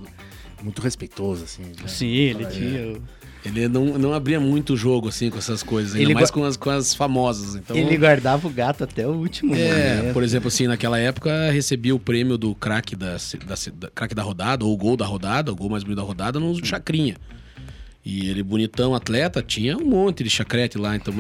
[0.59, 1.63] é muito respeitoso, assim.
[1.63, 1.71] né?
[1.87, 2.79] Sim, ele Fala, tinha.
[2.79, 2.95] é.
[3.45, 6.43] Ele não, não abria muito o jogo assim com essas coisas, ainda Ele mais com
[6.43, 7.55] as, com as famosas.
[7.55, 10.13] Então, Ele guardava o gato até o último É, momento.
[10.13, 14.23] por exemplo, assim, naquela época recebia o prêmio do craque da, da, da, craque da
[14.23, 17.15] rodada, ou o gol da rodada, o gol mais bonito da rodada, no Chacrinha.
[18.03, 21.13] E ele, bonitão, atleta, tinha um monte de chacrete lá, então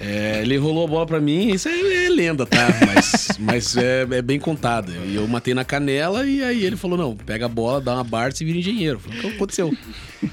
[0.00, 2.68] É, ele rolou a bola pra mim, isso é, é lenda, tá?
[2.94, 4.92] Mas, mas é, é bem contado.
[5.06, 8.04] E eu matei na canela e aí ele falou: não, pega a bola, dá uma
[8.04, 9.00] Barça e vira engenheiro.
[9.00, 9.76] Falei, o que aconteceu?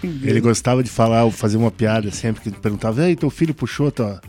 [0.03, 4.21] Ele gostava de falar, fazer uma piada sempre que perguntava: Ei, teu filho puxou tua-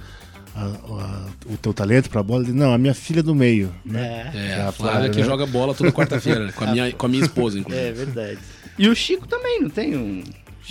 [0.55, 2.45] a- a- o teu talento pra bola?
[2.49, 3.73] Não, a minha filha do meio.
[3.85, 4.31] Né?
[4.35, 5.25] É, É, a Flávia fala, que né?
[5.27, 6.53] joga bola toda quarta-feira, né?
[6.57, 7.87] com, a minha, com a minha esposa, inclusive.
[7.89, 8.39] é verdade.
[8.79, 10.23] E o Chico também, não tem um,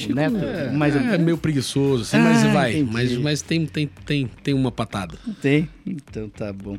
[0.10, 0.38] um neto?
[0.38, 2.72] É, mais é meio preguiçoso, assim, mas Ah, vai.
[2.78, 2.92] entendi.
[2.92, 5.18] Mas, mas tem, tem, tem, tem uma patada.
[5.42, 6.78] Tem, então tá bom.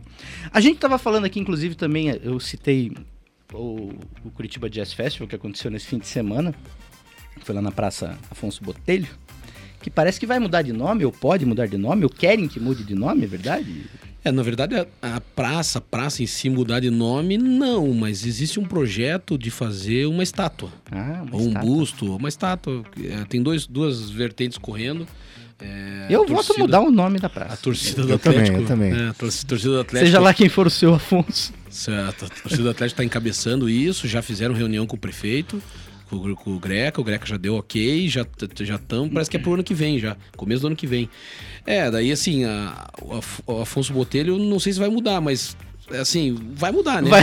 [0.52, 2.92] A gente tava falando aqui, inclusive, também, eu citei
[3.52, 3.92] o,
[4.24, 6.54] o Curitiba Jazz Festival, que aconteceu nesse fim de semana,
[7.42, 9.08] foi lá na Praça Afonso Botelho,
[9.80, 12.60] que parece que vai mudar de nome, ou pode mudar de nome, ou querem que
[12.60, 13.84] mude de nome, é verdade?
[14.22, 18.26] É, na verdade, a, a praça, a praça em si mudar de nome, não, mas
[18.26, 20.70] existe um projeto de fazer uma estátua.
[20.92, 21.70] Ah, uma ou um estátua.
[21.70, 22.84] busto, uma estátua.
[23.02, 25.06] É, tem dois, duas vertentes correndo.
[25.58, 27.54] É, Eu a voto torcida- mudar o nome da praça.
[27.54, 28.62] A torcida do Eu também, Atlético.
[28.62, 28.92] eu também.
[28.92, 30.06] é, a torcida do Atlético.
[30.06, 31.52] Seja lá quem for o seu Afonso.
[31.70, 32.26] Certo.
[32.26, 35.62] A torcida do Atlético está encabeçando isso, já fizeram reunião com o prefeito,
[36.10, 38.26] com, o- com o Greca, o Greca já deu ok, já
[38.60, 41.08] já estão, parece que é pro ano que vem já, começo do ano que vem.
[41.64, 45.56] É, daí assim, a- o Af- o Afonso Botelho, não sei se vai mudar, mas
[45.98, 47.10] assim, vai mudar, né?
[47.10, 47.22] Vai.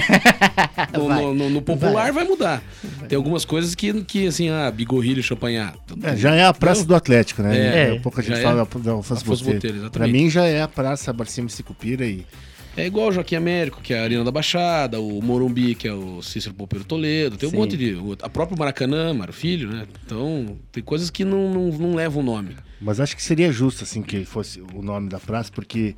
[0.93, 1.21] No, Vai.
[1.21, 2.61] no- no- no popular vai, mudar.
[3.07, 5.73] Tem algumas coisas que, que assim, ah, bigorrilho, champanhar.
[6.03, 7.57] É, já é a praça do Atlético, né?
[7.57, 8.65] É, É, um pouco a gente já fala é.
[8.65, 9.73] da, da Alfonso Afonso Botelho.
[9.75, 12.25] Botelho, Pra mim já é a praça Barcima Sicupira e
[12.77, 15.93] É igual o Joaquim Américo, que é a Arena da Baixada, o Morumbi, que é
[15.93, 17.57] o Cícero Popeiro Toledo, tem um Sim.
[17.57, 17.95] monte de.
[17.95, 19.87] o- A própria Maracanã, Mário Filho, né?
[20.05, 22.55] Então, tem coisas que não, não, não levam o nome.
[22.79, 25.95] Mas acho que seria justo, assim, que fosse o nome da praça, porque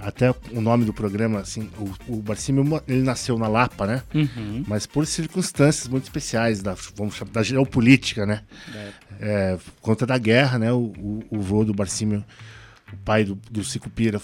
[0.00, 1.70] até o nome do programa, assim,
[2.08, 4.02] o, o Barcímio, ele nasceu na Lapa, né?
[4.12, 4.64] Uhum.
[4.66, 8.42] Mas por circunstâncias muito especiais, da, vamos chamar, da geopolítica, né?
[9.20, 10.72] É, por conta da guerra, né?
[10.72, 12.24] O, o, o vô do Barcímio,
[12.92, 14.20] o pai do, do Sicupira,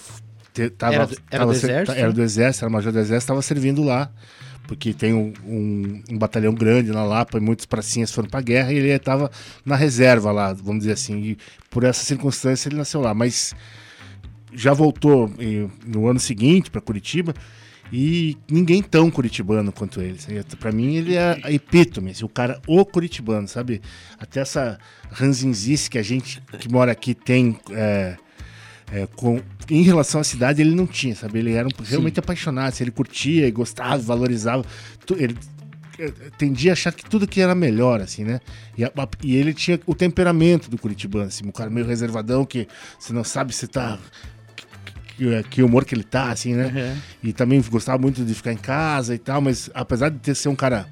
[0.53, 1.97] te- tava, Era do- era tava do ser- exército?
[1.99, 4.11] Era do exército, era major do exército, estava servindo lá.
[4.65, 8.71] Porque tem um, um- um batalhão grande na Lapa e muitos pracinhas foram pra guerra
[8.71, 9.29] e ele estava
[9.65, 11.17] na reserva lá, vamos dizer assim.
[11.21, 11.37] E
[11.69, 13.13] por essa circunstância ele nasceu lá.
[13.13, 13.53] Mas
[14.53, 15.29] já voltou
[15.85, 17.33] no ano seguinte para Curitiba
[17.91, 20.17] e ninguém tão curitibano quanto ele.
[20.57, 23.81] Para mim ele é a epítome, assim, o cara o curitibano, sabe?
[24.17, 24.79] Até essa
[25.11, 28.15] ranzinzice que a gente que mora aqui tem é,
[28.93, 31.39] é, com, em relação à cidade ele não tinha, sabe?
[31.39, 34.63] Ele era um- realmente apaixonado, assim, ele curtia e gostava, valorizava.
[35.05, 35.35] Tu- ele
[35.99, 38.39] eh, tendia a achar que tudo que era melhor, assim, né?
[38.77, 42.45] E, a- a- e ele tinha o temperamento do curitibano, assim, um cara meio reservadão
[42.45, 42.67] que
[42.99, 43.97] você não sabe se tá
[45.17, 46.65] que, que humor que ele tá, assim, né?
[46.65, 47.01] Uhum.
[47.29, 50.49] E também gostava muito de ficar em casa e tal, mas apesar de ter ser
[50.49, 50.87] um cara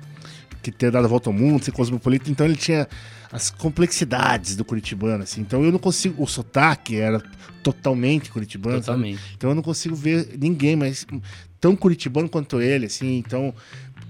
[0.61, 2.87] que ter dado a volta ao mundo, ser cosmopolita, então ele tinha
[3.31, 5.41] as complexidades do curitibano, assim.
[5.41, 7.21] Então eu não consigo, o sotaque era
[7.63, 8.85] totalmente curitibano, sabe?
[8.85, 9.21] Totalmente.
[9.37, 11.05] Então eu não consigo ver ninguém mais
[11.59, 13.17] tão curitibano quanto ele, assim.
[13.17, 13.53] Então,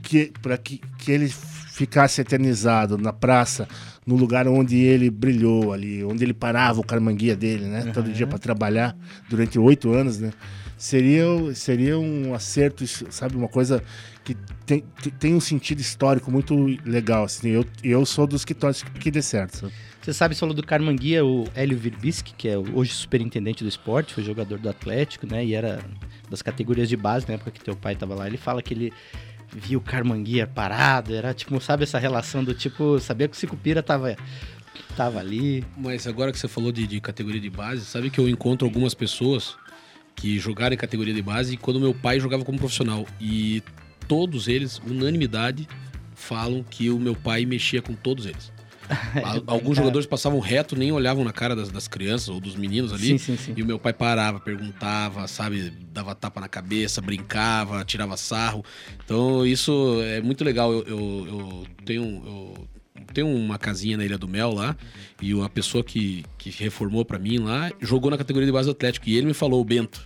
[0.01, 3.67] que, para que, que ele ficasse eternizado na praça,
[4.05, 7.91] no lugar onde ele brilhou ali, onde ele parava o carmanguia dele, né?
[7.93, 8.95] Todo dia para trabalhar
[9.29, 10.31] durante oito anos, né?
[10.81, 13.35] Seria, seria um acerto, sabe?
[13.35, 13.83] Uma coisa
[14.23, 14.33] que
[14.65, 14.83] tem,
[15.19, 17.49] tem- um sentido histórico muito legal, assim.
[17.49, 19.73] Eu, eu sou dos que torcem que dê certo, sabe?
[20.01, 24.15] Você sabe, você falou do Carmanguia, o Hélio Virbisky, que é hoje superintendente do esporte,
[24.15, 25.45] foi jogador do Atlético, né?
[25.45, 25.85] E era
[26.31, 28.25] das categorias de base na época que teu pai tava lá.
[28.25, 28.91] Ele fala que ele
[29.55, 33.83] via o Carmanguia parado, era tipo, sabe essa relação do tipo, sabia que o Sicupira
[33.83, 34.17] tava,
[34.97, 35.63] tava ali.
[35.77, 38.95] Mas agora que você falou de, de categoria de base, sabe que eu encontro algumas
[38.95, 39.55] pessoas
[40.15, 43.05] que jogaram em categoria de base quando meu pai jogava como profissional.
[43.19, 43.63] E
[44.07, 45.67] todos eles, unanimidade,
[46.15, 48.51] falam que o meu pai mexia com todos eles.
[49.23, 52.91] Al- Alguns jogadores passavam reto, nem olhavam na cara das, das crianças ou dos meninos
[52.91, 53.07] ali.
[53.07, 53.53] Sim, sim, sim.
[53.55, 58.65] E o meu pai parava, perguntava, sabe, dava tapa na cabeça, brincava, tirava sarro.
[59.05, 60.73] Então isso é muito legal.
[60.73, 62.67] Eu, eu, eu tenho, eu
[63.11, 64.75] tenho uma casinha na Ilha do Mel lá
[65.21, 68.71] e a pessoa que, que reformou pra mim lá jogou na categoria de base do
[68.71, 70.05] Atlético e ele me falou, o Bento.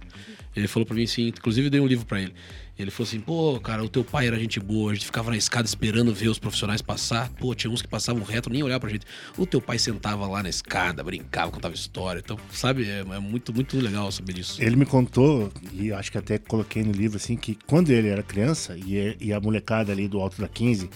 [0.55, 2.33] Ele falou pra mim assim, inclusive dei um livro pra ele.
[2.77, 5.37] Ele falou assim, pô, cara, o teu pai era gente boa, a gente ficava na
[5.37, 7.29] escada esperando ver os profissionais passar.
[7.31, 9.05] Pô, tinha uns que passavam reto, nem olhar pra gente.
[9.37, 12.19] O teu pai sentava lá na escada, brincava, contava história.
[12.19, 14.61] Então, sabe, é, é muito, muito legal saber disso.
[14.61, 18.21] Ele me contou, e acho que até coloquei no livro, assim, que quando ele era
[18.21, 20.89] criança e, e a molecada ali do Alto da 15,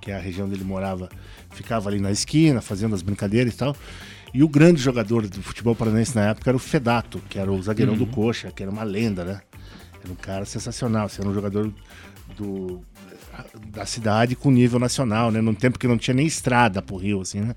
[0.00, 1.10] que é a região onde ele morava,
[1.56, 3.76] ficava ali na esquina, fazendo as brincadeiras e tal.
[4.34, 7.62] E o grande jogador do futebol paranaense na época era o Fedato, que era o
[7.62, 9.40] zagueirão do Coxa, que era uma lenda, né?
[10.02, 11.72] Era um cara sensacional, assim, era um jogador
[12.36, 12.82] do,
[13.68, 15.40] da cidade com nível nacional, né?
[15.40, 17.54] Num tempo que não tinha nem estrada pro Rio, assim, né?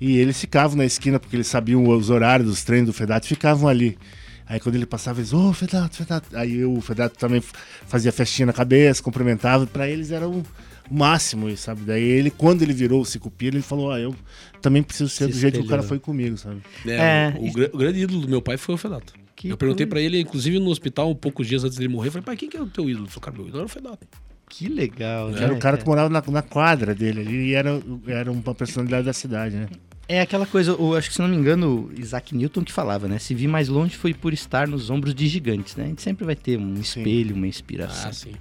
[0.00, 3.68] E eles ficavam na esquina, porque eles sabiam os horários dos treinos do Fedato, ficavam
[3.68, 3.98] ali.
[4.46, 6.36] Aí quando ele passava, eles, ô, Fedato, Fedato.
[6.36, 7.42] Aí o Fedato também
[7.86, 10.42] fazia festinha na cabeça, cumprimentava, pra eles era o
[10.90, 11.82] máximo, isso, sabe?
[11.82, 14.14] Daí ele, quando ele virou o Cicupira, ele falou, ah, eu
[14.60, 16.60] também preciso ser Se do jeito que o cara foi comigo, sabe?
[16.86, 19.14] É, É, o, o o grande ídolo do meu pai foi o Fedato.
[19.36, 19.90] Que eu perguntei coisa.
[19.90, 22.48] pra ele, inclusive no hospital, um poucos dias antes dele morrer, eu falei, pai, quem
[22.48, 23.06] que é o teu ídolo?
[23.06, 24.06] Ele falou, cara, meu ídolo era o Fedato.
[24.50, 25.44] Que legal, né?
[25.44, 29.06] Era o cara que morava na, na quadra dele ali e era, era uma personalidade
[29.06, 29.68] da cidade, né?
[30.08, 33.06] É aquela coisa, eu acho que se não me engano, o Isaac Newton que falava,
[33.06, 33.20] né?
[33.20, 35.84] Se vi mais longe foi por estar nos ombros de gigantes, né?
[35.84, 38.10] A gente sempre vai ter um espelho, uma inspiração.
[38.10, 38.32] Ah, sim.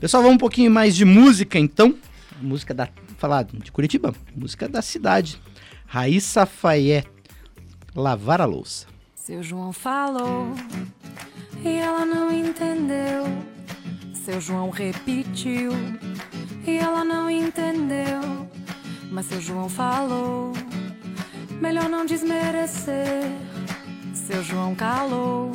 [0.00, 1.94] Pessoal, vamos um pouquinho mais de música, então.
[2.40, 2.88] Música da.
[3.16, 4.14] Falar de Curitiba.
[4.34, 5.40] Música da cidade.
[5.86, 7.08] Raíssa Fayet.
[7.94, 8.86] Lavar a louça.
[9.14, 10.52] Seu João falou
[11.64, 13.24] e ela não entendeu.
[14.12, 15.72] Seu João repetiu
[16.66, 18.20] e ela não entendeu.
[19.10, 20.52] Mas seu João falou,
[21.60, 23.24] melhor não desmerecer.
[24.12, 25.50] Seu João calou,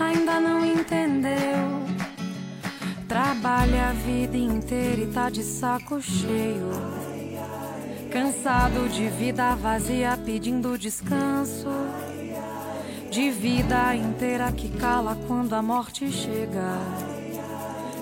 [0.00, 1.87] ainda não entendeu.
[3.08, 6.68] Trabalha a vida inteira e tá de saco cheio.
[8.12, 11.68] Cansado de vida vazia pedindo descanso.
[13.10, 16.78] De vida inteira que cala quando a morte chega.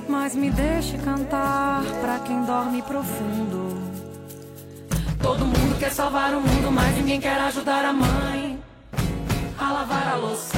[0.09, 3.79] Mas me deixe cantar pra quem dorme profundo.
[5.23, 8.59] Todo mundo quer salvar o mundo, mas ninguém quer ajudar a mãe
[9.57, 10.56] a lavar a louça.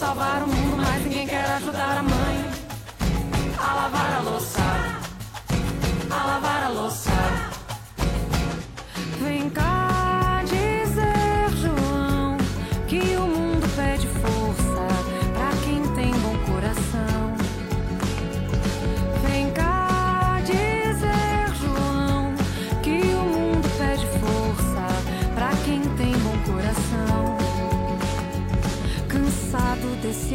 [0.00, 2.50] Salvar o mundo, mas ninguém quer ajudar a mãe
[3.58, 4.62] a lavar a louça.
[6.10, 7.10] A lavar a louça.
[9.22, 9.79] Vem cá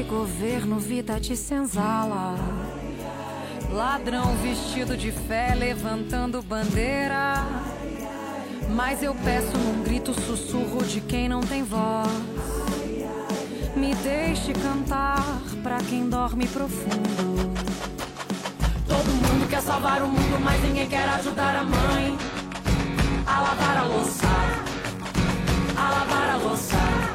[0.05, 2.35] governo, vida de senzala.
[3.71, 7.43] Ladrão vestido de fé, levantando bandeira.
[8.69, 12.07] Mas eu peço num grito sussurro de quem não tem voz.
[13.75, 15.23] Me deixe cantar
[15.61, 17.53] pra quem dorme profundo.
[18.87, 22.17] Todo mundo quer salvar o mundo, mas ninguém quer ajudar a mãe
[23.25, 24.27] a lavar a louça.
[25.75, 27.14] A lavar a louça.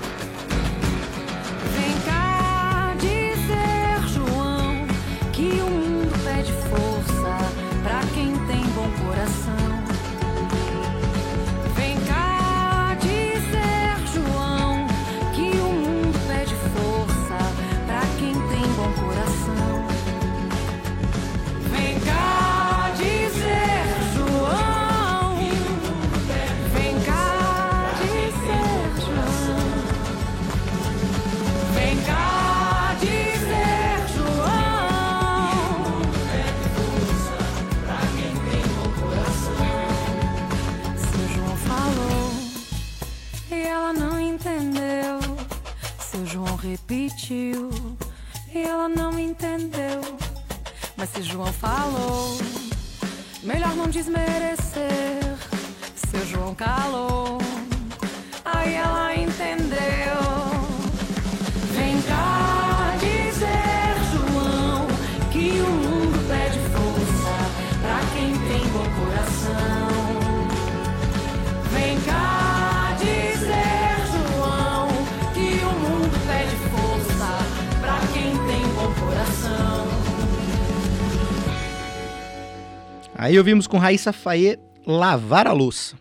[83.31, 85.95] Aí ouvimos com Raíssa Faê lavar a louça.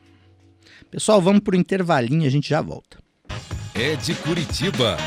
[0.90, 2.98] Pessoal, vamos pro intervalinho, a gente já volta.
[3.76, 4.98] É de Curitiba.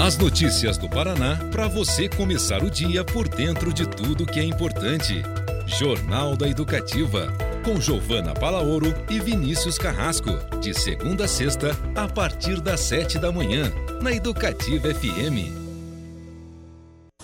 [0.00, 4.44] As notícias do Paraná para você começar o dia por dentro de tudo que é
[4.44, 5.20] importante.
[5.66, 12.60] Jornal da Educativa, com Giovana Palaoro e Vinícius Carrasco, de segunda a sexta, a partir
[12.60, 15.67] das sete da manhã, na Educativa FM.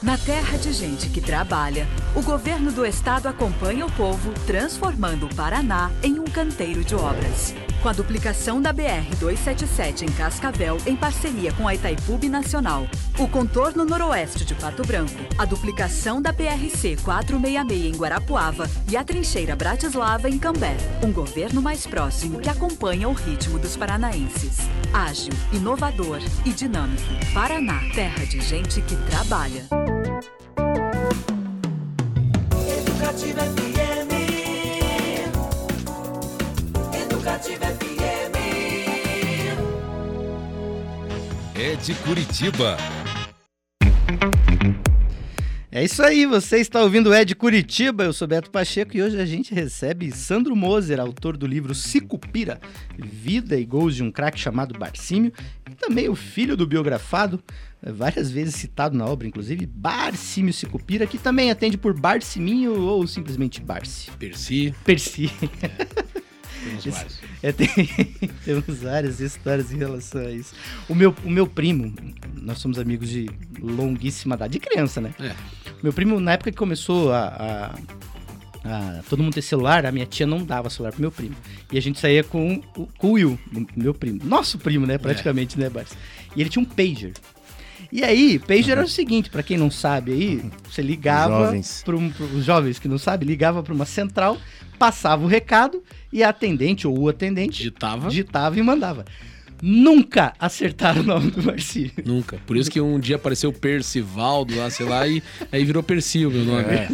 [0.04, 5.34] Na terra de gente que trabalha, o governo do estado acompanha o povo, transformando o
[5.34, 7.54] Paraná em um canteiro de obras.
[7.82, 12.86] Com a duplicação da BR-277 em Cascavel, em parceria com a Itaipu Nacional,
[13.18, 19.04] o contorno noroeste de Pato Branco, a duplicação da PRC 466 em Guarapuava e a
[19.04, 20.76] trincheira Bratislava em Cambé.
[21.02, 24.58] Um governo mais próximo que acompanha o ritmo dos paranaenses.
[24.92, 27.02] Ágil, inovador e dinâmico.
[27.32, 29.64] Paraná, terra de gente que trabalha.
[42.04, 42.76] Curitiba.
[45.72, 49.18] É isso aí, você está ouvindo o Ed Curitiba, eu sou Beto Pacheco e hoje
[49.18, 52.60] a gente recebe Sandro Moser, autor do livro Sicupira,
[52.96, 55.32] Vida e Gols de um craque chamado Barcímio,
[55.68, 57.42] e também o filho do biografado,
[57.82, 63.06] eh, várias vezes citado na obra, inclusive, Barcímio Sicupira, que também atende por Barciminho ou
[63.06, 64.10] simplesmente Barci.
[64.18, 65.30] Perci, Perci.
[66.82, 67.20] temos.
[67.42, 67.68] É, tem,
[68.44, 70.54] temos várias histórias em relação a isso.
[70.88, 71.92] O meu, o meu primo,
[72.40, 73.28] nós somos amigos de
[73.60, 75.14] longuíssima data, de criança, né?
[75.20, 75.32] É.
[75.82, 77.78] Meu primo, na época que começou a, a-
[78.66, 81.34] a todo mundo ter celular, a minha tia não dava celular pro meu primo.
[81.70, 83.38] E a gente saía com, o- com o Will,
[83.76, 84.20] meu primo.
[84.24, 84.96] Nosso primo, né?
[84.96, 85.94] Praticamente, né, Barça?
[86.34, 87.12] E ele tinha um pager.
[87.92, 91.82] E aí, pager era o seguinte, pra quem não sabe aí, você ligava Jovens.
[91.84, 94.36] para os jovens que não sabem, ligava para uma central,
[94.84, 95.82] passava o recado
[96.12, 98.08] e a atendente ou o atendente Digitava.
[98.10, 99.06] digitava e mandava.
[99.62, 101.92] Nunca acertaram o nome do Marcílio.
[102.04, 102.38] Nunca.
[102.46, 106.30] Por isso que um dia apareceu Percivaldo lá, sei lá, e aí virou Percy o
[106.30, 106.64] meu nome.
[106.64, 106.88] É.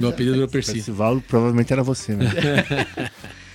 [0.00, 0.72] Meu apelido virou Percy.
[0.76, 2.24] Festival provavelmente era você, né?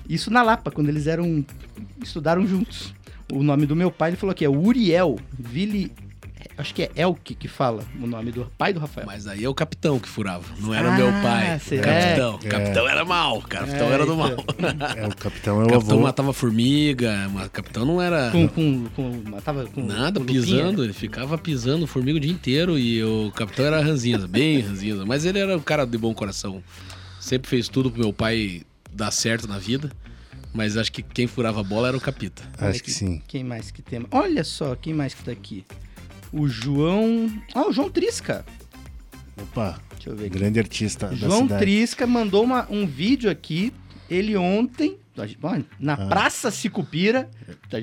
[0.09, 1.45] Isso na Lapa, quando eles eram
[2.01, 2.95] estudaram juntos.
[3.33, 5.91] O nome do meu pai, ele falou que é Uriel Vili
[6.59, 9.07] Acho que é Elke que fala o nome do pai do Rafael.
[9.07, 11.59] Mas aí é o capitão que furava, não era Ah, o meu pai.
[11.61, 11.83] será?
[11.83, 12.35] O capitão.
[12.35, 12.49] O É.
[12.49, 14.17] capitão era mal, o capitão É, era do então.
[14.17, 14.31] mal.
[14.97, 16.03] É, o capitão é O o capitão avô.
[16.07, 20.41] matava formiga, mas o capitão não era Com, com, com, matava com nada, com lupinha.
[20.43, 25.05] pisando, ele ficava pisando formiga o dia inteiro e o capitão era ranzinza, bem ranzinza.
[25.07, 26.63] Mas ele era um cara de bom coração.
[27.21, 28.63] Sempre fez tudo pro meu pai
[28.93, 29.91] dar certo na vida.
[30.55, 32.43] Mas acho que quem furava a bola era o capita.
[32.59, 33.23] Acho que sim.
[33.27, 34.05] Quem mais que tem?
[34.11, 35.65] Olha só, quem mais que tá aqui?
[36.33, 37.31] O João.
[37.55, 38.45] Ah, o João Trisca.
[39.41, 40.39] Opa, Deixa eu ver aqui.
[40.39, 41.47] grande artista João.
[41.49, 43.73] Trisca mandou uma- um vídeo aqui.
[44.11, 44.99] Ele ontem,
[45.81, 47.31] na Praça Sicupira,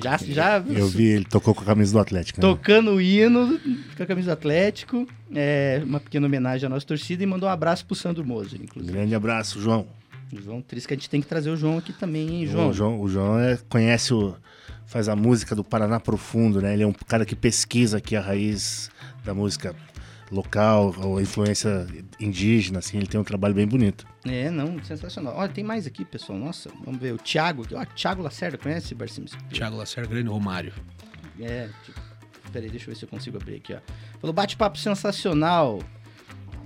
[0.02, 0.64] já, já Ah.
[0.68, 2.40] Eu vi, ele tocou com a camisa do Atlético.
[2.40, 2.46] né?
[2.48, 3.58] tocando o hino
[3.96, 5.06] com a camisa do Atlético.
[5.34, 8.92] É, uma pequena homenagem à nossa torcida e mandou um abraço pro Sandro Moser, inclusive.
[8.92, 9.86] Grande abraço, João.
[10.32, 12.68] João Trisca, a gente tem que trazer o João aqui também, hein, João?
[12.70, 14.36] O João, o João é- conhece o.
[14.90, 16.74] faz a música do Paraná Profundo, né?
[16.74, 18.90] Ele é um cara que pesquisa aqui a raiz
[19.24, 19.74] da música
[20.32, 21.86] local, ou a influência
[22.18, 22.96] indígena, assim.
[22.96, 24.04] Ele tem um trabalho bem bonito.
[24.24, 25.34] É, não, sensacional.
[25.36, 26.36] Olha, tem mais aqui, pessoal.
[26.36, 27.14] Nossa, vamos ver.
[27.14, 29.32] O Thiago, ó, Thiago Lacerda, conhece Barcimes?
[29.52, 30.72] Thiago Lacerda, grande Romário.
[31.38, 32.00] É, tipo,
[32.52, 33.78] peraí, deixa eu ver se eu consigo abrir aqui, ó.
[34.20, 35.80] Falou, bate-papo sensacional.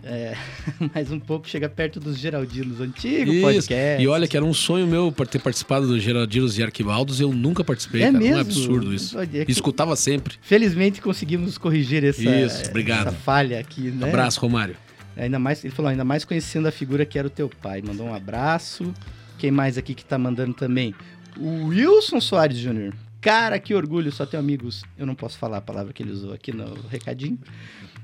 [0.07, 0.37] É,
[0.95, 3.41] mais um pouco chega perto dos Geraldinos, antigo Isso.
[3.41, 4.03] podcast.
[4.03, 7.21] E olha que era um sonho meu ter participado do Geraldinos e Arquibaldos.
[7.21, 8.19] Eu nunca participei, É cara.
[8.19, 8.37] mesmo?
[8.37, 9.19] Um absurdo isso.
[9.19, 10.35] É que- Escutava sempre.
[10.43, 13.09] Felizmente conseguimos corrigir essa, Isso, obrigado.
[13.09, 14.07] essa falha aqui, né?
[14.09, 14.77] Abraço, Romário.
[15.17, 17.81] Ainda mais, ele falou, ainda mais conhecendo a figura que era o teu pai.
[17.81, 18.93] Mandou um abraço.
[19.39, 20.95] Quem mais aqui que tá mandando também?
[21.39, 22.93] O Wilson Soares Jr.
[23.21, 24.83] Cara, que orgulho, só tenho amigos.
[24.99, 27.39] Eu não posso falar a palavra que ele usou aqui no recadinho.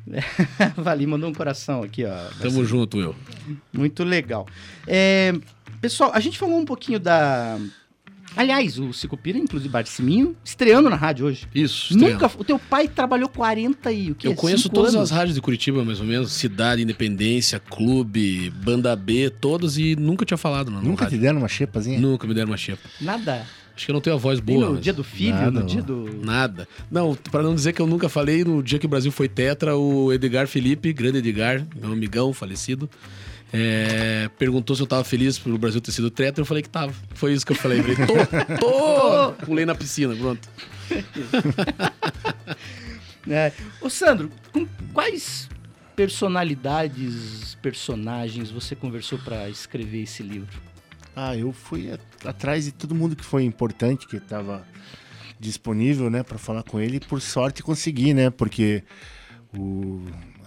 [0.76, 2.14] Vali mandou um coração aqui, ó.
[2.40, 3.14] Tamo junto, Will.
[3.72, 4.46] Muito legal.
[4.86, 5.32] É,
[5.80, 7.58] pessoal, a gente falou um pouquinho da.
[8.36, 11.48] Aliás, o Cicupira, inclusive Barciminho, estreando na rádio hoje.
[11.52, 12.30] Isso, Nunca.
[12.38, 14.28] O teu pai trabalhou 40 e o que?
[14.28, 15.10] Eu conheço Cinco todas anos?
[15.10, 16.30] as rádios de Curitiba, mais ou menos.
[16.32, 20.70] Cidade, Independência, Clube, Banda B, todas, e nunca tinha falado.
[20.70, 21.98] Não, Nunca te deram uma xepazinha?
[21.98, 22.88] Nunca me deram uma xepa.
[23.00, 23.44] Nada.
[23.80, 24.66] Acho que eu não tenho a voz Nem boa.
[24.68, 26.20] no mas- dia do filho, Nada, no dia do.
[26.22, 26.68] Nada.
[26.90, 29.74] Não, pra não dizer que eu nunca falei, no dia que o Brasil foi tetra,
[29.74, 32.90] o Edgar Felipe, grande Edgar, meu amigão falecido,
[33.50, 36.92] é, perguntou se eu tava feliz pelo Brasil ter sido tetra, eu falei que tava.
[37.14, 37.80] Foi isso que eu falei.
[37.82, 39.32] Falei, tô, tô!
[39.46, 40.46] Pulei na piscina, pronto.
[43.28, 43.52] É.
[43.80, 45.48] Ô, Sandro, com quais
[45.94, 50.48] personalidades, personagens você conversou pra escrever esse livro?
[51.14, 51.90] Ah, eu fui
[52.24, 54.66] atrás de todo mundo que foi importante, que estava
[55.38, 56.96] disponível, né, para falar com ele.
[56.96, 58.84] E por sorte consegui, né, porque
[59.54, 60.04] o,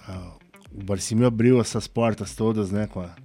[0.07, 0.37] a,
[0.71, 3.15] o abriu essas portas todas, né, com a,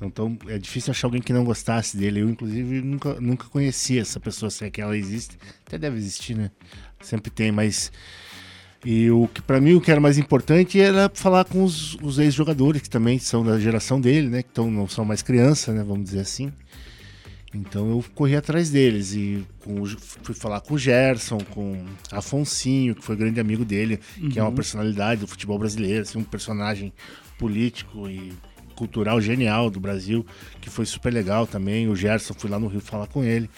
[0.00, 2.20] então é difícil achar alguém que não gostasse dele.
[2.20, 5.36] Eu, inclusive, nunca, nunca conheci essa pessoa, se é que ela existe.
[5.66, 6.50] Até deve existir, né?
[7.00, 7.92] Sempre tem, mas.
[8.84, 12.18] E o que para mim o que era mais importante era falar com os, os
[12.18, 14.42] ex-jogadores que também são da geração dele, né?
[14.42, 15.84] Que tão, não são mais criança, né?
[15.84, 16.50] Vamos dizer assim.
[17.52, 23.04] Então eu corri atrás deles e com fui falar com o Gerson, com Afonsinho, que
[23.04, 23.98] foi grande amigo dele,
[24.30, 26.92] que é uma personalidade do futebol brasileiro, assim, um personagem
[27.38, 28.32] político e
[28.76, 30.24] cultural genial do Brasil,
[30.60, 31.88] que foi super legal também.
[31.88, 33.50] O Gerson fui lá no Rio falar com ele.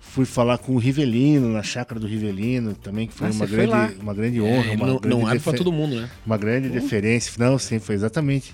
[0.00, 3.54] Fui falar com o Rivelino, na chácara do Rivelino, também, que foi Ah, uma, você
[3.54, 4.66] foi grande, uma grande honra.
[4.66, 6.10] É, uma não, grande não abre pra todo mundo, né?
[6.26, 7.32] uma grande deferência.
[7.38, 8.52] Não, sim, foi exatamente.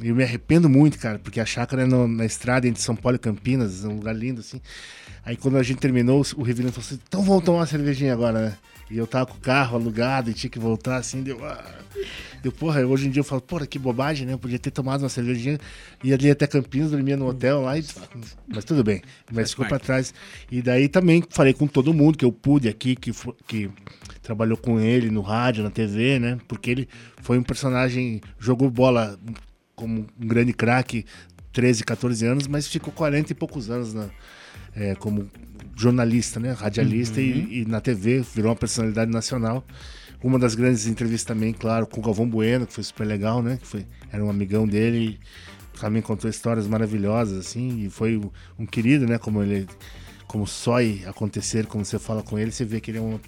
[0.00, 2.96] E eu me arrependo muito, cara, porque a chácara é no- na estrada entre São
[2.96, 4.60] Paulo e Campinas, é um lugar lindo, assim.
[5.24, 8.46] Aí quando a gente terminou, o Rivelino falou assim: então vamos tomar uma cervejinha agora,
[8.50, 8.54] né?
[8.90, 11.44] E eu tava com o carro alugado e tinha que voltar, assim, deu.
[11.44, 11.84] Ah.
[12.42, 14.34] Deu, porra, hoje em dia eu falo, porra, que bobagem, né?
[14.34, 15.58] Eu podia ter tomado uma cervejinha,
[16.02, 17.84] ia ali até Campinas, dormia no hotel lá, e...
[18.46, 19.00] mas tudo bem.
[19.32, 20.12] Mas ficou pra trás.
[20.50, 23.12] E daí também falei com todo mundo que eu pude aqui, que,
[23.46, 23.70] que
[24.22, 26.38] trabalhou com ele no rádio, na TV, né?
[26.46, 26.88] Porque ele
[27.22, 29.18] foi um personagem, jogou bola
[29.74, 31.06] como um grande craque,
[31.52, 34.10] 13, 14 anos, mas ficou 40 e poucos anos na,
[34.74, 35.30] é, como
[35.76, 36.52] jornalista, né?
[36.52, 39.64] Radialista e, e na TV, virou uma personalidade nacional.
[40.22, 43.58] Uma das grandes entrevistas também, claro, com o Galvão Bueno, que foi super legal, né?
[43.60, 45.20] Que foi, era um amigão dele,
[45.78, 48.20] também contou histórias maravilhosas, assim, e foi
[48.58, 49.18] um, querido, né?
[49.18, 49.68] Como ele,
[50.26, 53.20] como só acontecer, como você fala com ele, você vê que ele é um,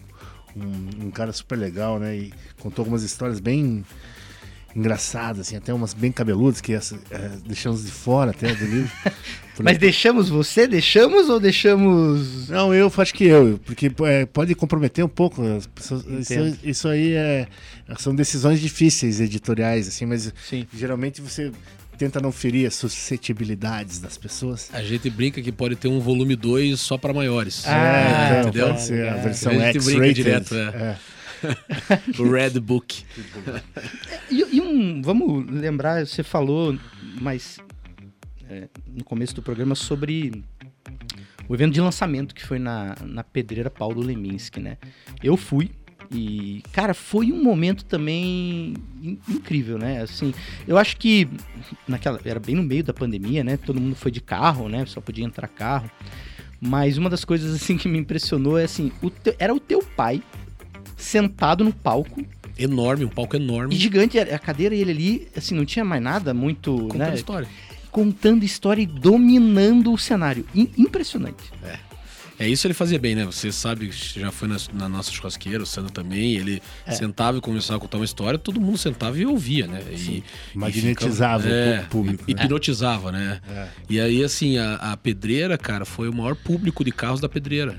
[0.57, 2.17] um, um cara super legal, né?
[2.17, 3.85] E contou algumas histórias bem
[4.77, 8.91] engraçadas, assim, até umas bem cabeludas, que essa, é, deixamos de fora até do livro.
[9.59, 10.67] Mas deixamos você?
[10.69, 12.51] Deixamos ou deixamos.
[12.51, 16.05] Não, eu acho que eu, porque é, pode comprometer um pouco as pessoas.
[16.07, 17.49] Isso, isso aí é,
[17.99, 20.67] são decisões difíceis editoriais, assim, mas Sim.
[20.75, 21.51] geralmente você
[21.97, 24.69] tenta não ferir as suscetibilidades das pessoas.
[24.75, 27.63] A gente brinca que pode ter um volume 2 só pra maiores.
[27.67, 28.67] Ah, é, então, entendeu?
[28.69, 30.15] pode ser a Ah, versão a gente brinca X-rated.
[30.15, 30.59] direto, é.
[30.61, 30.97] é.
[32.19, 33.05] O Red Book.
[34.31, 35.03] E, e um.
[35.03, 36.77] Vamos lembrar, você falou
[37.21, 37.59] mais
[38.49, 40.43] é, no começo do programa sobre
[41.49, 44.79] o evento de lançamento que foi na, na pedreira Paulo Leminski, né?
[45.23, 45.71] Eu fui.
[46.09, 50.03] E, cara, foi um momento também in- incrível, né?
[50.03, 50.33] Assim,
[50.67, 51.29] eu acho que
[51.89, 53.57] naquela era bem no meio da pandemia, né?
[53.57, 54.87] Todo mundo foi de carro, né?
[54.87, 55.91] Só podia entrar carro.
[56.61, 60.23] Mas uma das coisas assim que me impressionou é assim, o era o teu pai
[60.97, 62.25] sentado no palco
[62.59, 63.75] Enorme, um palco e enorme.
[63.77, 67.15] gigante, a cadeira e ele ali, assim, não tinha mais nada muito, Contando né?
[67.15, 67.49] história.
[67.91, 70.47] Contando história e dominando o cenário.
[70.55, 71.45] I- impressionante.
[72.39, 73.25] É isso ele fazia bem, né?
[73.25, 76.93] Você sabe, já foi na, na nossa churrasqueira, o Sandro também, ele É.
[76.93, 79.81] sentava e começava a contar uma história, todo mundo sentava e ouvia, né?
[79.91, 80.23] E,
[80.55, 82.33] Magnetizava e ficava- o público, né?
[82.43, 83.41] Hipnotizava, né?
[83.51, 83.69] É.
[83.89, 87.79] E aí, assim, a, a pedreira, cara, foi o maior público de carros da pedreira.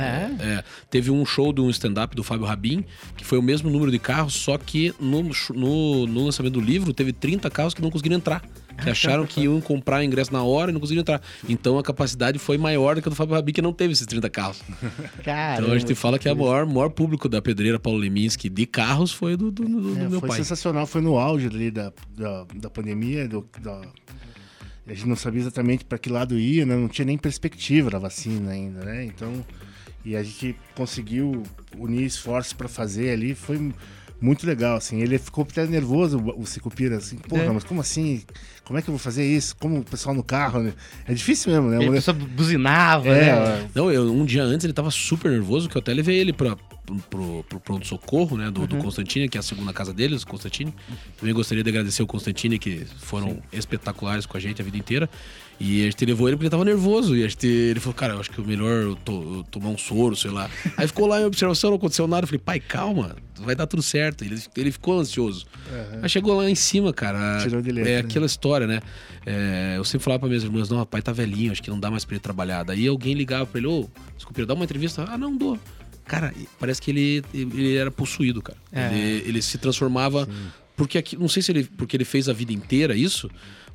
[0.00, 0.30] É.
[0.40, 2.84] É, teve um show de um stand-up do Fábio Rabin,
[3.16, 5.22] que foi o mesmo número de carros, só que no,
[5.54, 8.42] no, no lançamento do livro teve 30 carros que não conseguiram entrar.
[8.82, 11.20] Que acharam que iam comprar ingresso na hora e não conseguiram entrar.
[11.46, 14.06] Então a capacidade foi maior do que a do Fábio Rabin, que não teve esses
[14.06, 14.62] 30 carros.
[15.22, 15.60] Cara.
[15.60, 18.64] Então a gente fala que é o maior, maior público da pedreira Paulo Leminski de
[18.64, 20.38] carros foi do, do, do- do É, meu foi pai.
[20.38, 23.82] sensacional, foi no auge ali da, da, da pandemia, do, da-
[24.86, 26.74] a gente não sabia exatamente para que lado ia, né?
[26.74, 29.04] não tinha nem perspectiva da vacina ainda, né?
[29.04, 29.44] Então,
[30.04, 31.42] e a gente conseguiu
[31.76, 33.72] unir esforços para fazer ali, foi
[34.20, 35.00] muito legal, assim.
[35.00, 37.48] Ele ficou até nervoso, o Sicupira, assim, porra, É.
[37.50, 38.22] mas como assim?
[38.64, 39.56] Como é que eu vou fazer isso?
[39.56, 40.74] Como o pessoal no carro, né?
[41.08, 41.76] É difícil mesmo, né?
[41.78, 43.32] Ele Mulher- só buzinava, É,
[43.62, 43.70] né?
[43.74, 46.54] Não, eu, um dia antes ele tava super nervoso, que eu até levei ele pra,
[46.86, 50.26] pro, pro, pro pronto-socorro, né, do, do Constantine, que é a segunda casa deles, o
[50.26, 50.72] Constantine.
[51.18, 55.08] Também gostaria de agradecer o Constantine, que foram espetaculares com a gente a vida inteira.
[55.62, 57.14] E a gente levou ele porque ele tava nervoso.
[57.14, 59.68] E a gente, ele falou, cara, eu acho que é melhor eu, to- eu tomar
[59.68, 60.48] um soro, sei lá.
[60.74, 62.24] Aí ficou lá em observação, não aconteceu nada.
[62.24, 64.24] Eu falei, pai, calma, vai dar tudo certo.
[64.24, 65.44] Ele, ele ficou ansioso.
[66.02, 67.40] Aí chegou lá em cima, cara.
[67.42, 68.00] Tirou de letra, é né?
[68.00, 68.80] aquela história, né?
[69.26, 71.90] É, eu sempre falava para minhas irmãs, não, pai tá velhinho, acho que não dá
[71.90, 72.62] mais pra ele trabalhar.
[72.62, 73.86] Daí alguém ligava pra ele, ô,
[74.16, 75.04] desculpa, dá uma entrevista.
[75.06, 75.58] Ah, não, dou.
[76.06, 78.58] Cara, parece que ele, ele era possuído, cara.
[78.72, 78.86] É.
[78.94, 80.26] Ele, ele se transformava.
[80.74, 81.64] Porque aqui, não sei se ele.
[81.76, 83.30] Porque ele fez a vida inteira isso.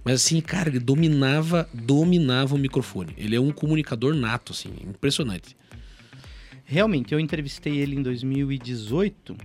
[0.05, 3.13] Mas assim, cara, ele dominava, dominava o microfone.
[3.17, 5.57] Ele é um comunicador nato, assim, impressionante.
[6.63, 9.35] Realmente, eu entrevistei ele em 2018.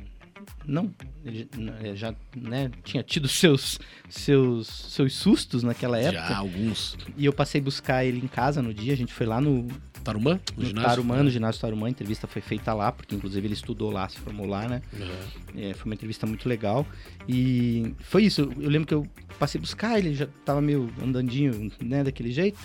[0.67, 0.95] Não,
[1.25, 1.49] ele
[1.95, 6.29] já- já né, tinha tido seus, seus, seus sustos naquela época.
[6.29, 6.97] Já alguns.
[7.17, 8.93] E eu passei a buscar ele em casa no dia.
[8.93, 9.67] A gente foi lá no,
[10.03, 10.41] Tarumã?
[10.57, 10.89] No, no ginásio?
[10.91, 11.87] Tarumã, no ginásio Tarumã.
[11.87, 14.83] A entrevista foi feita lá, porque inclusive ele estudou lá, se formou lá, né?
[14.93, 15.61] Uhum.
[15.61, 16.87] É, foi uma entrevista muito legal.
[17.29, 18.43] E foi isso.
[18.59, 19.07] Eu, lembro que eu
[19.39, 22.59] passei a buscar, ele já tava meio andandinho, né, daquele jeito.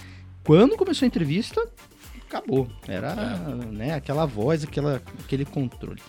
[0.44, 1.68] Quando começou a entrevista,
[2.28, 2.70] acabou.
[2.88, 3.16] Era
[3.72, 6.02] né, aquela voz, aquela, aquele controle.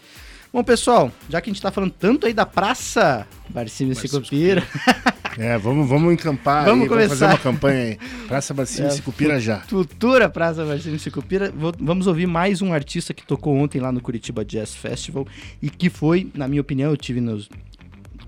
[0.53, 4.62] Bom, pessoal, já que a gente tá falando tanto aí da Praça Barcimo Sicupira,
[5.39, 7.09] É, vamos, vamos encampar Vamos aí, começar.
[7.09, 7.99] vamos fazer uma campanha aí.
[8.26, 9.61] Praça Barcimo É, Sicupira já.
[9.61, 14.45] futura Praça Barcimo Sicupira, vamos ouvir mais um artista que tocou ontem lá no Curitiba
[14.45, 15.26] Jazz Festival
[15.61, 17.49] e que foi, na minha opinião, eu tive nos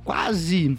[0.04, 0.76] quase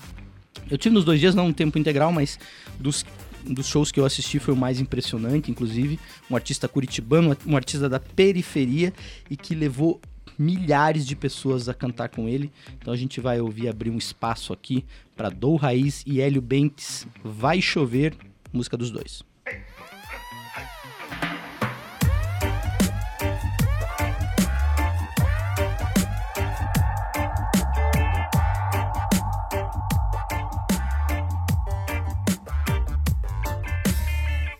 [0.70, 2.38] eu tive nos dois dias, não um tempo integral, mas
[2.80, 3.04] dos,
[3.44, 6.00] dos shows que eu assisti foi o mais impressionante, inclusive.
[6.30, 8.94] Um artista curitibano, um artista da periferia
[9.30, 10.00] e que levou
[10.40, 12.50] milhares de pessoas a cantar com ele.
[12.78, 14.86] Então a gente vai ouvir abrir um espaço aqui
[15.16, 17.06] para Dou Raiz e Hélio Bentes.
[17.22, 18.16] Vai chover,
[18.54, 19.22] música dos dois.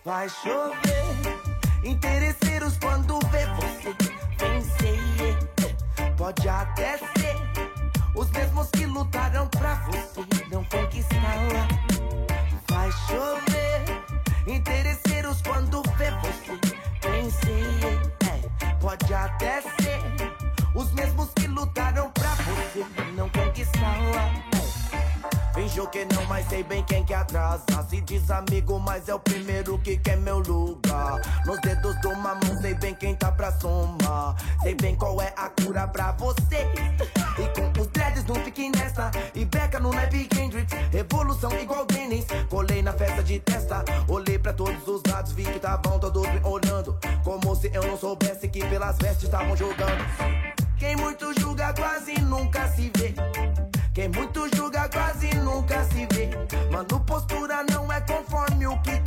[0.04, 4.09] Vai chover, interesseiros quando vê você.
[6.30, 7.36] Pode até ser
[8.14, 11.66] os mesmos que lutaram pra você não conquistá-la.
[12.68, 13.84] Vai chover,
[14.46, 16.60] interesseiros quando vê você
[17.02, 18.12] vencer.
[18.30, 20.00] É, pode até ser
[20.72, 24.30] os mesmos que lutaram pra você não conquistá-la.
[25.52, 27.64] Finjo que não, mas sei bem quem que atrasa.
[27.88, 31.20] Se diz amigo, mas é o primeiro que quer meu lugar.
[31.44, 34.36] Nos dedos de uma mão, sei bem quem tá pra somar.
[34.62, 36.68] Sei bem qual é a cura pra você.
[37.38, 39.10] E com os dreads não fiquem nessa.
[39.34, 40.76] E beca no naipe Kendricks.
[40.92, 42.26] Revolução igual Dennis.
[42.48, 43.82] Colei na festa de testa.
[44.06, 46.98] Olhei pra todos os lados, vi que estavam todos me olhando.
[47.24, 50.04] Como se eu não soubesse que pelas vestes estavam jogando.
[50.78, 53.14] Quem muito julga quase nunca se vê.
[53.94, 56.30] Quem muito julga quase nunca se vê.
[56.70, 58.99] Mano, postura não é conforme o que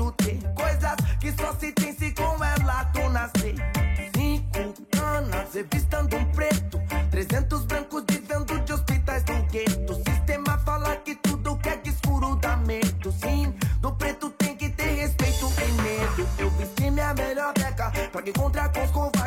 [5.54, 6.82] revistando um preto.
[7.12, 9.96] Trezentos brancos vivendo de hospitais do gueto.
[9.96, 13.12] Sistema fala que tudo que é escuro dá medo.
[13.12, 16.28] Sim, do preto tem que ter respeito e medo.
[16.40, 19.23] Eu vesti minha melhor beca pra encontrar com os covardes.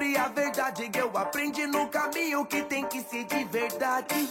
[0.00, 0.90] Sempre a verdade.
[0.96, 4.28] Eu aprendi no caminho que tem que ser de verdade.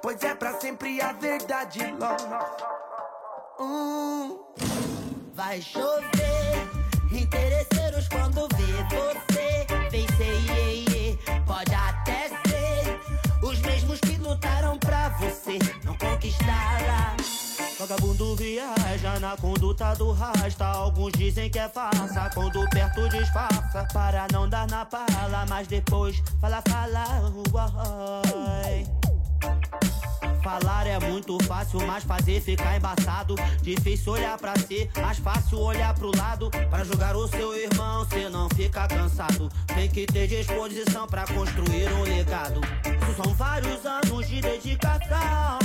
[0.00, 2.24] Pois é pra sempre a verdade, Lord.
[3.58, 4.38] Hum.
[5.34, 6.68] Vai chover,
[7.10, 9.33] interesseiros quando vê você
[17.86, 20.64] Vagabundo viaja na conduta do rasta.
[20.64, 23.86] Alguns dizem que é farsa, quando perto disfarça.
[23.92, 27.04] Para não dar na pala, mas depois fala, fala.
[27.52, 28.86] Uai.
[30.42, 33.34] Falar é muito fácil, mas fazer fica embaçado.
[33.60, 36.48] Difícil olhar pra si, mais fácil olhar pro lado.
[36.70, 39.50] Pra julgar o seu irmão, cê não fica cansado.
[39.66, 42.62] Tem que ter disposição pra construir um legado.
[43.14, 45.63] São vários anos de dedicação.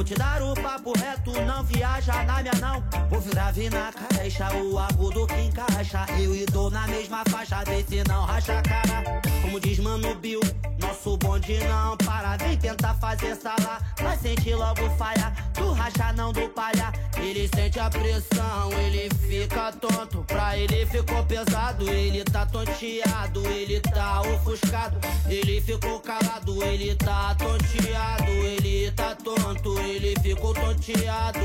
[0.00, 2.82] Vou te dar o papo reto, não viaja na minha não.
[3.10, 6.06] Vou virar vir na caixa, o agudo que encaixa.
[6.18, 9.20] Eu e dou na mesma faixa, vê se não racha a cara.
[9.42, 10.40] Como diz Mano Bill,
[10.78, 12.38] nosso bonde não para.
[12.38, 15.34] Vem tentar fazer sala, vai sentir logo falha.
[15.54, 16.90] Do racha não do palha.
[17.18, 20.24] Ele sente a pressão, ele fica tonto.
[20.24, 24.96] Pra ele ficou pesado, ele tá tonteado, ele tá ofuscado.
[25.26, 31.40] Ele ficou calado, ele tá tonteado, ele tá tonto, ele ficou tonteado.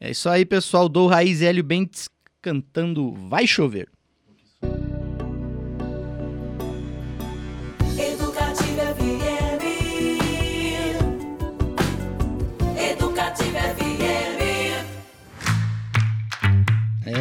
[0.00, 0.88] É isso aí, pessoal.
[0.88, 2.08] Dou Raiz Hélio Bentes
[2.42, 3.88] cantando Vai Chover.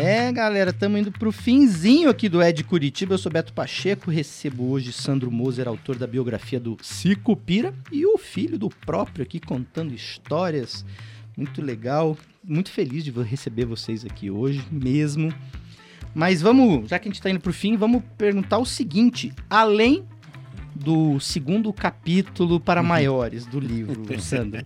[0.05, 3.13] É, galera, estamos indo pro finzinho aqui do Ed Curitiba.
[3.13, 8.17] Eu sou Beto Pacheco, recebo hoje Sandro Moser, autor da biografia do Cicupira, e o
[8.17, 10.83] filho do próprio aqui contando histórias.
[11.37, 15.33] Muito legal, muito feliz de receber vocês aqui hoje mesmo.
[16.13, 20.05] Mas vamos, já que a gente tá indo pro fim, vamos perguntar o seguinte: além
[20.75, 24.63] do segundo capítulo para maiores do livro, Sandro,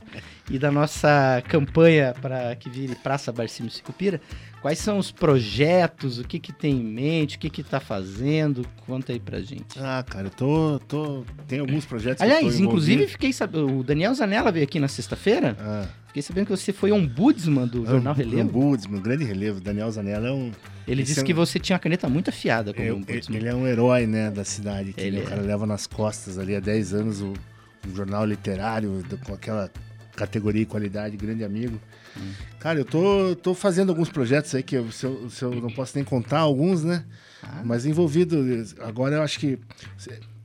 [0.49, 4.21] e da nossa campanha para que vire Praça Barcimo Cicupira,
[4.61, 8.65] quais são os projetos, o que que tem em mente, o que que tá fazendo?
[8.85, 9.79] Conta aí pra gente.
[9.79, 10.79] Ah, cara, eu tô.
[10.87, 12.21] tô tem alguns projetos.
[12.21, 16.45] eu Aliás, inclusive, fiquei sabendo, o Daniel Zanella veio aqui na sexta-feira, Ah, fiquei sabendo
[16.45, 18.49] que você foi ombudsman do Jornal Relevo.
[18.59, 19.59] Ombudsman, grande relevo.
[19.61, 20.51] Daniel Zanella é um.
[20.87, 23.37] Ele disse é um- que você tinha uma caneta muito afiada como é- ombudsman.
[23.37, 24.93] ele é um herói, né, da cidade.
[24.93, 25.25] Que Ele o é.
[25.25, 27.33] cara leva nas costas ali há 10 anos o,
[27.87, 29.69] um jornal literário com aquela
[30.15, 31.79] categoria e qualidade, grande amigo.
[32.20, 32.34] Hum.
[32.59, 35.70] Cara, eu tô, tô fazendo alguns projetos aí que eu, se eu, se eu não
[35.70, 37.05] posso nem contar alguns, né?
[37.43, 37.61] Ah.
[37.63, 38.38] Mas envolvido.
[38.82, 39.59] Agora eu acho que,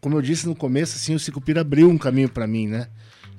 [0.00, 2.88] como eu disse no começo, assim, o Cicupira abriu um caminho para mim, né?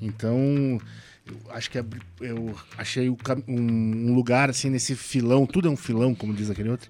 [0.02, 0.80] Então,
[1.26, 3.18] eu acho que abri- eu achei o
[3.48, 6.90] um, um lugar assim nesse filão, tudo é um filão, como diz aquele outro,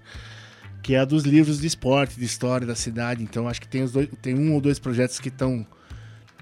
[0.82, 3.22] que é a dos livros de esporte, de história da cidade.
[3.22, 5.64] Então, acho que tem, os dois, tem um ou dois projetos que estão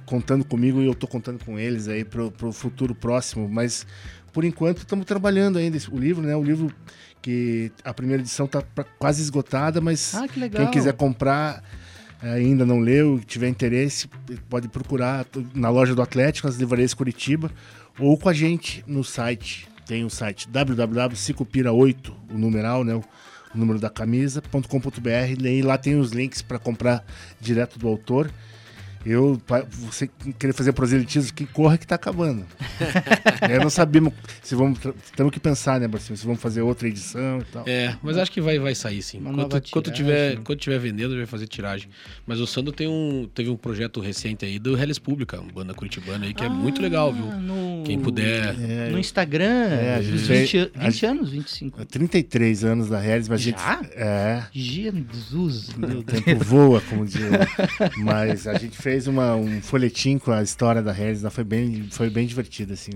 [0.07, 3.87] contando comigo e eu tô contando com eles aí pro, pro futuro próximo, mas
[4.33, 6.35] por enquanto estamos trabalhando ainda o livro, né?
[6.37, 6.73] O livro
[7.21, 11.63] que a primeira edição tá pra- quase esgotada, mas Ah, que quem quiser comprar
[12.23, 14.09] eh, ainda não leu, tiver interesse,
[14.49, 17.51] pode procurar na loja do Atlético, nas livrarias Curitiba,
[17.99, 19.69] ou com a gente no site.
[19.87, 22.95] Tem o site www.cicupira8, o numeral, né?
[22.95, 23.03] O
[23.55, 25.47] número da camisa.com.br.
[25.47, 27.05] E lá tem os links para comprar
[27.41, 28.31] direto do autor.
[29.05, 29.41] Eu,
[29.73, 32.45] você querer fazer proselitismo, que corra que tá acabando.
[33.43, 34.79] É, não sabemos se vamos.
[35.17, 36.17] Temos que pensar, né, Barcinho?
[36.17, 37.65] Se vamos fazer outra edição e tal.
[37.67, 39.21] É, mas acho que vai, vai sair sim.
[39.21, 41.89] Quanto, quanto tiver, quando tiver vendendo, vai fazer tiragem.
[42.25, 45.75] Mas o Sandro tem um, teve um projeto recente aí do Hellis Pública, uma banda
[45.75, 47.29] curitibana aí, que é muito legal, viu?
[47.33, 48.55] Ah, no- Quem puder.
[48.61, 51.85] É, No Instagram, É, a gente dos fez- 20, a 20 anos, 25.
[51.87, 53.59] 33 anos da Harris, mas a gente.
[53.61, 53.81] Já?
[53.97, 54.43] É.
[54.53, 57.17] Jesus, meu O tempo voa, como diz.
[57.99, 61.89] Mas a gente fez uma, um folhetim com a história da Harris, lá foi bem,
[61.91, 62.93] foi bem divertido, assim.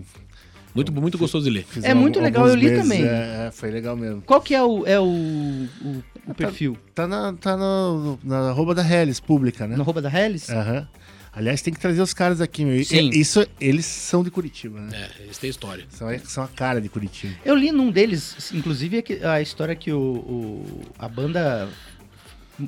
[0.75, 1.65] Muito, muito gostoso de ler.
[1.65, 3.03] Fizemos É muito legal, eu li meses, também.
[3.03, 4.21] É, é, foi legal mesmo.
[4.23, 6.77] Qual que é o, é o, o, o perfil?
[6.95, 9.75] Tá na, tá no, na arroba da Harris, pública, né?
[9.75, 10.51] No arroba da Hellis?
[10.51, 10.87] Aham.
[11.33, 12.83] Aliás, tem que trazer os caras aqui, meu.
[12.83, 13.11] Sim.
[13.11, 14.91] Isso, eles são de Curitiba, né?
[15.19, 15.85] É, eles têm história.
[15.91, 17.35] São, são a cara de Curitiba.
[17.45, 21.69] Eu li num deles, inclusive, é a história que o, o- a banda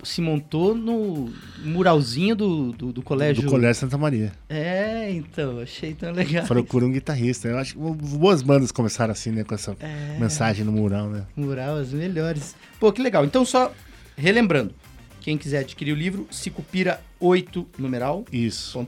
[0.05, 1.33] se montou no
[1.65, 3.43] muralzinho do, do, do colégio.
[3.45, 4.33] Do Colégio Santa Maria.
[4.49, 6.45] É, então, achei tão legal.
[6.47, 7.49] Procura um guitarrista.
[7.49, 9.45] Eu acho que boas bandas começaram assim, né?
[9.45, 10.17] Com essa É.
[10.19, 11.25] mensagem no mural, né?
[11.37, 12.55] Mural, as melhores.
[12.79, 13.25] Pô, que legal.
[13.25, 13.73] Então, só
[14.17, 14.75] relembrando,
[15.21, 18.79] quem quiser adquirir o livro, Cicupira8 numeral.com.br Isso.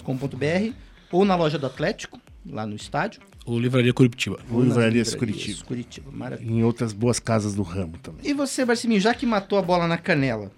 [1.10, 3.20] ou na loja do Atlético, lá no estádio.
[3.46, 4.38] O Livraria Curitiba.
[4.50, 5.64] Ou livrarias Curitiba.
[5.64, 6.50] Curitiba, maravilha.
[6.50, 8.20] Em outras boas casas do ramo também.
[8.24, 10.52] E você, Barciminho, já que matou a bola na canela,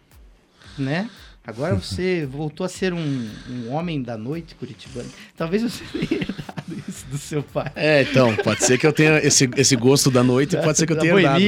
[0.79, 1.09] né?
[1.45, 5.09] Agora você voltou a ser um, um homem da noite curitibano.
[5.37, 7.73] Talvez você tenha herdado isso do seu pai.
[7.75, 10.93] É, então, pode ser que eu tenha esse, esse gosto da noite, pode ser que
[10.93, 11.43] eu tenha herdado.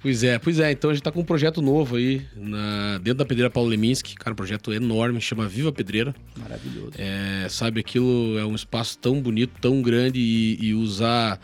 [0.00, 0.70] Pois é, pois é.
[0.70, 4.14] Então a gente tá com um projeto novo aí, na, dentro da Pedreira Paulo Leminski.
[4.14, 6.14] Cara, um projeto enorme, chama Viva Pedreira.
[6.36, 6.92] Maravilhoso.
[6.96, 11.40] É, sabe, aquilo é um espaço tão bonito, tão grande e, e usar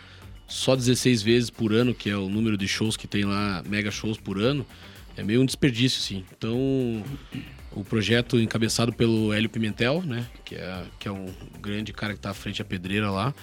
[0.47, 3.91] só 16 vezes por ano, que é o número de shows que tem lá, mega
[3.91, 4.65] shows por ano,
[5.17, 6.25] é meio um desperdício, sim.
[6.37, 6.59] Então,
[7.73, 11.27] o projeto encabeçado pelo Hélio Pimentel, né, que é, que é um
[11.61, 13.35] grande cara que tá à frente da pedreira lá,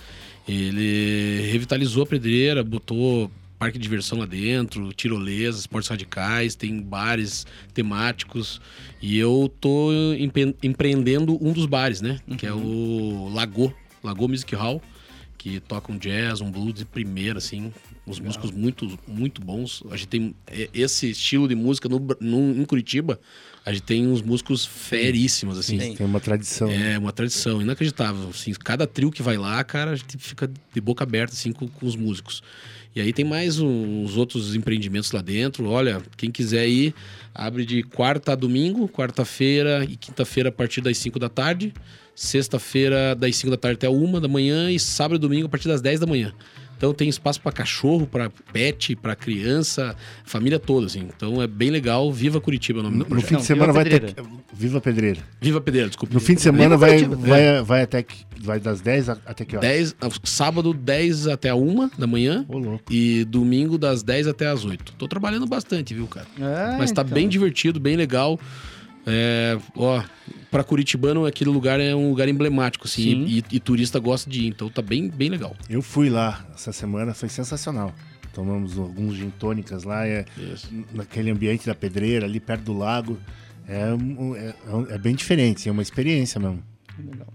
[0.48, 7.46] ele revitalizou a pedreira, botou parque de diversão lá dentro, tirolesas, esportes radicais, tem bares
[7.76, 8.60] temáticos.
[9.00, 9.92] E eu tô
[10.64, 12.20] empreendendo um dos bares, né?
[12.40, 13.72] Que é o Lago,
[14.04, 14.82] Lago Music Hall,
[15.42, 17.74] que toca um jazz, um blues de primeira, assim,
[18.06, 19.84] Uns músicos muito, muito bons.
[19.92, 23.20] A gente tem é, esse estilo de música no, no- em Curitiba.
[23.66, 25.78] A gente tem uns músicos feríssimos, assim.
[25.96, 26.68] Tem uma tradição.
[26.70, 28.30] É, uma tradição inacreditável.
[28.30, 31.68] Assim, cada trio que vai lá, cara, a gente fica de boca aberta assim, com,
[31.68, 32.42] com os músicos.
[32.94, 35.70] E aí tem mais uns outros empreendimentos lá dentro.
[35.70, 36.94] Olha, quem quiser ir,
[37.34, 41.74] abre de quarta a domingo, quarta-feira e quinta-feira a partir das 5 da tarde,
[42.14, 45.50] sexta-feira das 5 da tarde até a 1 da manhã e sábado e domingo a
[45.50, 46.34] partir das 10 da manhã.
[46.82, 51.08] Então tem espaço para cachorro, para pet, para criança, família toda, assim.
[51.16, 52.12] Então é bem legal.
[52.12, 54.16] Viva Curitiba é o nome No, do no fim de semana vai ter.
[54.52, 55.20] Viva Pedreira.
[55.40, 56.12] Viva Pedreira, desculpa.
[56.12, 57.16] No fim de semana vai, Curitiba.
[57.18, 58.26] vai, vai até que.
[58.40, 59.70] Vai das 10 a- até que horas?
[59.70, 62.44] 10, sábado, 10 até a 1 da manhã.
[62.50, 62.84] Ô, louco.
[62.92, 64.94] E domingo, das 10 até as 8.
[64.94, 66.26] Tô trabalhando bastante, viu, cara?
[66.40, 67.14] É, Mas tá então.
[67.14, 68.40] bem divertido, bem legal.
[69.06, 70.04] É, ó,
[70.52, 73.04] pra Curitibano, aquele lugar é um lugar emblemático, assim.
[73.04, 73.26] Sim.
[73.28, 74.48] E, e turista gosta de ir.
[74.48, 75.56] Então tá bem, bem legal.
[75.70, 77.94] Eu fui lá essa semana, foi sensacional.
[78.34, 80.70] Tomamos alguns gin tônicas lá, é, Isso.
[80.94, 83.18] naquele ambiente da pedreira, ali perto do lago.
[83.68, 84.54] É, um- é,
[84.92, 86.64] é bem diferente, é uma experiência mesmo.
[86.98, 87.28] Legal.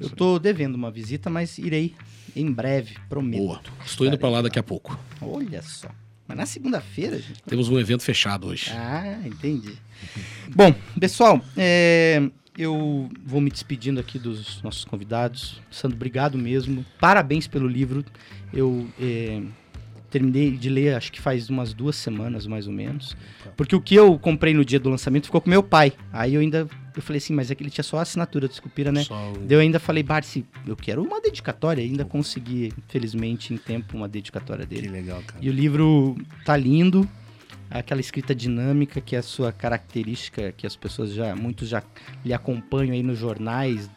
[0.00, 1.94] Eu tô devendo uma visita, mas irei
[2.36, 3.40] em breve, prometo.
[3.40, 3.60] Boa.
[3.84, 4.98] Estou indo pra lá daqui a pouco.
[5.20, 5.88] Olha só.
[6.26, 7.42] Mas na segunda-feira, gente.
[7.42, 8.70] Temos um evento fechado hoje.
[8.70, 9.74] Ah, entendi.
[10.54, 12.22] Bom, pessoal, é,
[12.56, 15.60] eu vou me despedindo aqui dos nossos convidados.
[15.70, 16.84] Sandro, obrigado mesmo.
[16.98, 18.04] Parabéns pelo livro.
[18.52, 19.42] Eu é,
[20.10, 23.16] terminei de ler, acho que faz umas duas semanas, mais ou menos.
[23.56, 25.92] Porque o que eu comprei no dia do lançamento ficou com meu pai.
[26.12, 28.52] Aí eu ainda eu falei assim, mas é que ele tinha só a assinatura do
[28.52, 29.02] Esculpira, né?
[29.04, 31.82] Só o- Eu ainda falei, Barsi, eu quero uma dedicatória.
[31.82, 34.88] Ainda consegui, felizmente, em tempo, uma dedicatória Que dele.
[34.88, 35.38] legal, cara.
[35.44, 37.08] E o livro tá lindo,
[37.70, 41.82] aquela escrita dinâmica que é a sua característica, que as pessoas já, muitos já
[42.24, 43.90] lhe acompanham aí nos jornais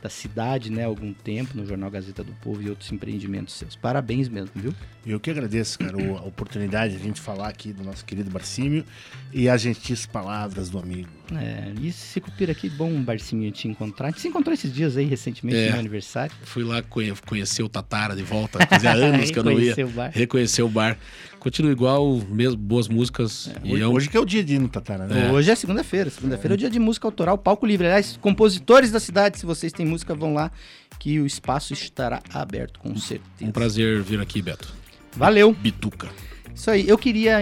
[0.00, 3.74] da cidade, né, há algum tempo, no Jornal Gazeta do Povo e outros empreendimentos seus.
[3.74, 4.72] Parabéns mesmo, viu?
[5.04, 8.84] Eu que agradeço, cara, a oportunidade de a gente falar aqui do nosso querido Barcímio
[9.32, 11.08] e as gentis palavras do amigo.
[11.36, 14.06] É, e esse Cupira aqui, bom, Barciminho, te encontrar.
[14.08, 15.66] A gente se encontrou esses dias aí, recentemente, É.
[15.66, 16.32] no meu aniversário.
[16.44, 18.58] Fui lá conhe- conhecer o Tatara de volta.
[18.66, 19.74] Fazia anos que eu não ia.
[19.84, 20.10] O bar.
[20.14, 20.96] Reconhecer o bar.
[21.38, 23.50] Continua igual, mesmo, boas músicas.
[23.62, 25.30] e Hoje, é um- hoje que é o dia de ir no Tatara, né?
[25.30, 26.08] Hoje é segunda-feira.
[26.10, 27.86] Segunda-feira é o dia de música autoral, palco livre.
[27.86, 30.50] Aliás, compositores da cidade, se vocês têm música, vão lá,
[30.98, 33.28] que o espaço estará aberto, com certeza.
[33.42, 34.72] um prazer vir aqui, Beto.
[35.14, 35.52] Valeu.
[35.52, 36.08] Bituca.
[36.54, 36.88] Isso aí.
[36.88, 37.38] Eu queria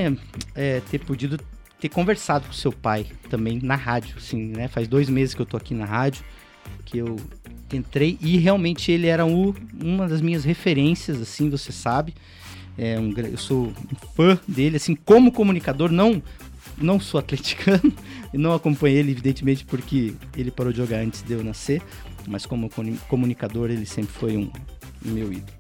[0.55, 1.39] é, ter podido
[1.81, 4.69] ter conversado com seu pai também na rádio, assim, né?
[4.69, 6.25] Faz dois meses que eu tô aqui na rádio,
[6.85, 7.17] que eu
[7.73, 12.15] entrei e realmente ele era o- uma das minhas referências, assim, você sabe.
[12.79, 16.23] É um, eu sou um fã dele, assim, como comunicador, não
[16.79, 17.91] não sou atleticano
[18.35, 21.81] e não acompanhei ele, evidentemente, porque ele parou de jogar antes de eu nascer,
[22.27, 24.51] mas como comuni- comunicador ele sempre foi um,
[25.05, 25.57] um meu ídolo.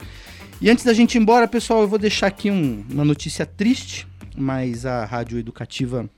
[0.60, 4.06] E antes da gente ir embora, pessoal, eu vou deixar aqui um- uma notícia triste,
[4.36, 6.08] mas a Rádio Educativa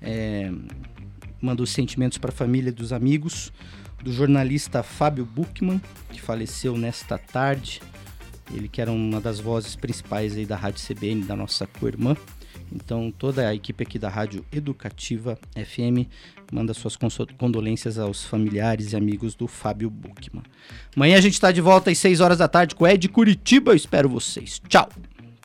[0.00, 0.52] é,
[1.40, 3.52] mandou sentimentos para a família dos amigos
[4.02, 7.80] do jornalista Fábio Buchmann, que faleceu nesta tarde.
[8.54, 12.16] Ele que era uma das vozes principais aí da Rádio CBN, da nossa co-irmã.
[12.72, 16.08] Então, toda a equipe aqui da Rádio Educativa FM
[16.52, 16.96] manda suas
[17.38, 20.44] condolências aos familiares e amigos do Fábio Buchmann.
[20.94, 23.72] Amanhã a gente está de volta às 6 horas da tarde com o Ed Curitiba.
[23.72, 24.60] Eu espero vocês.
[24.68, 24.88] Tchau!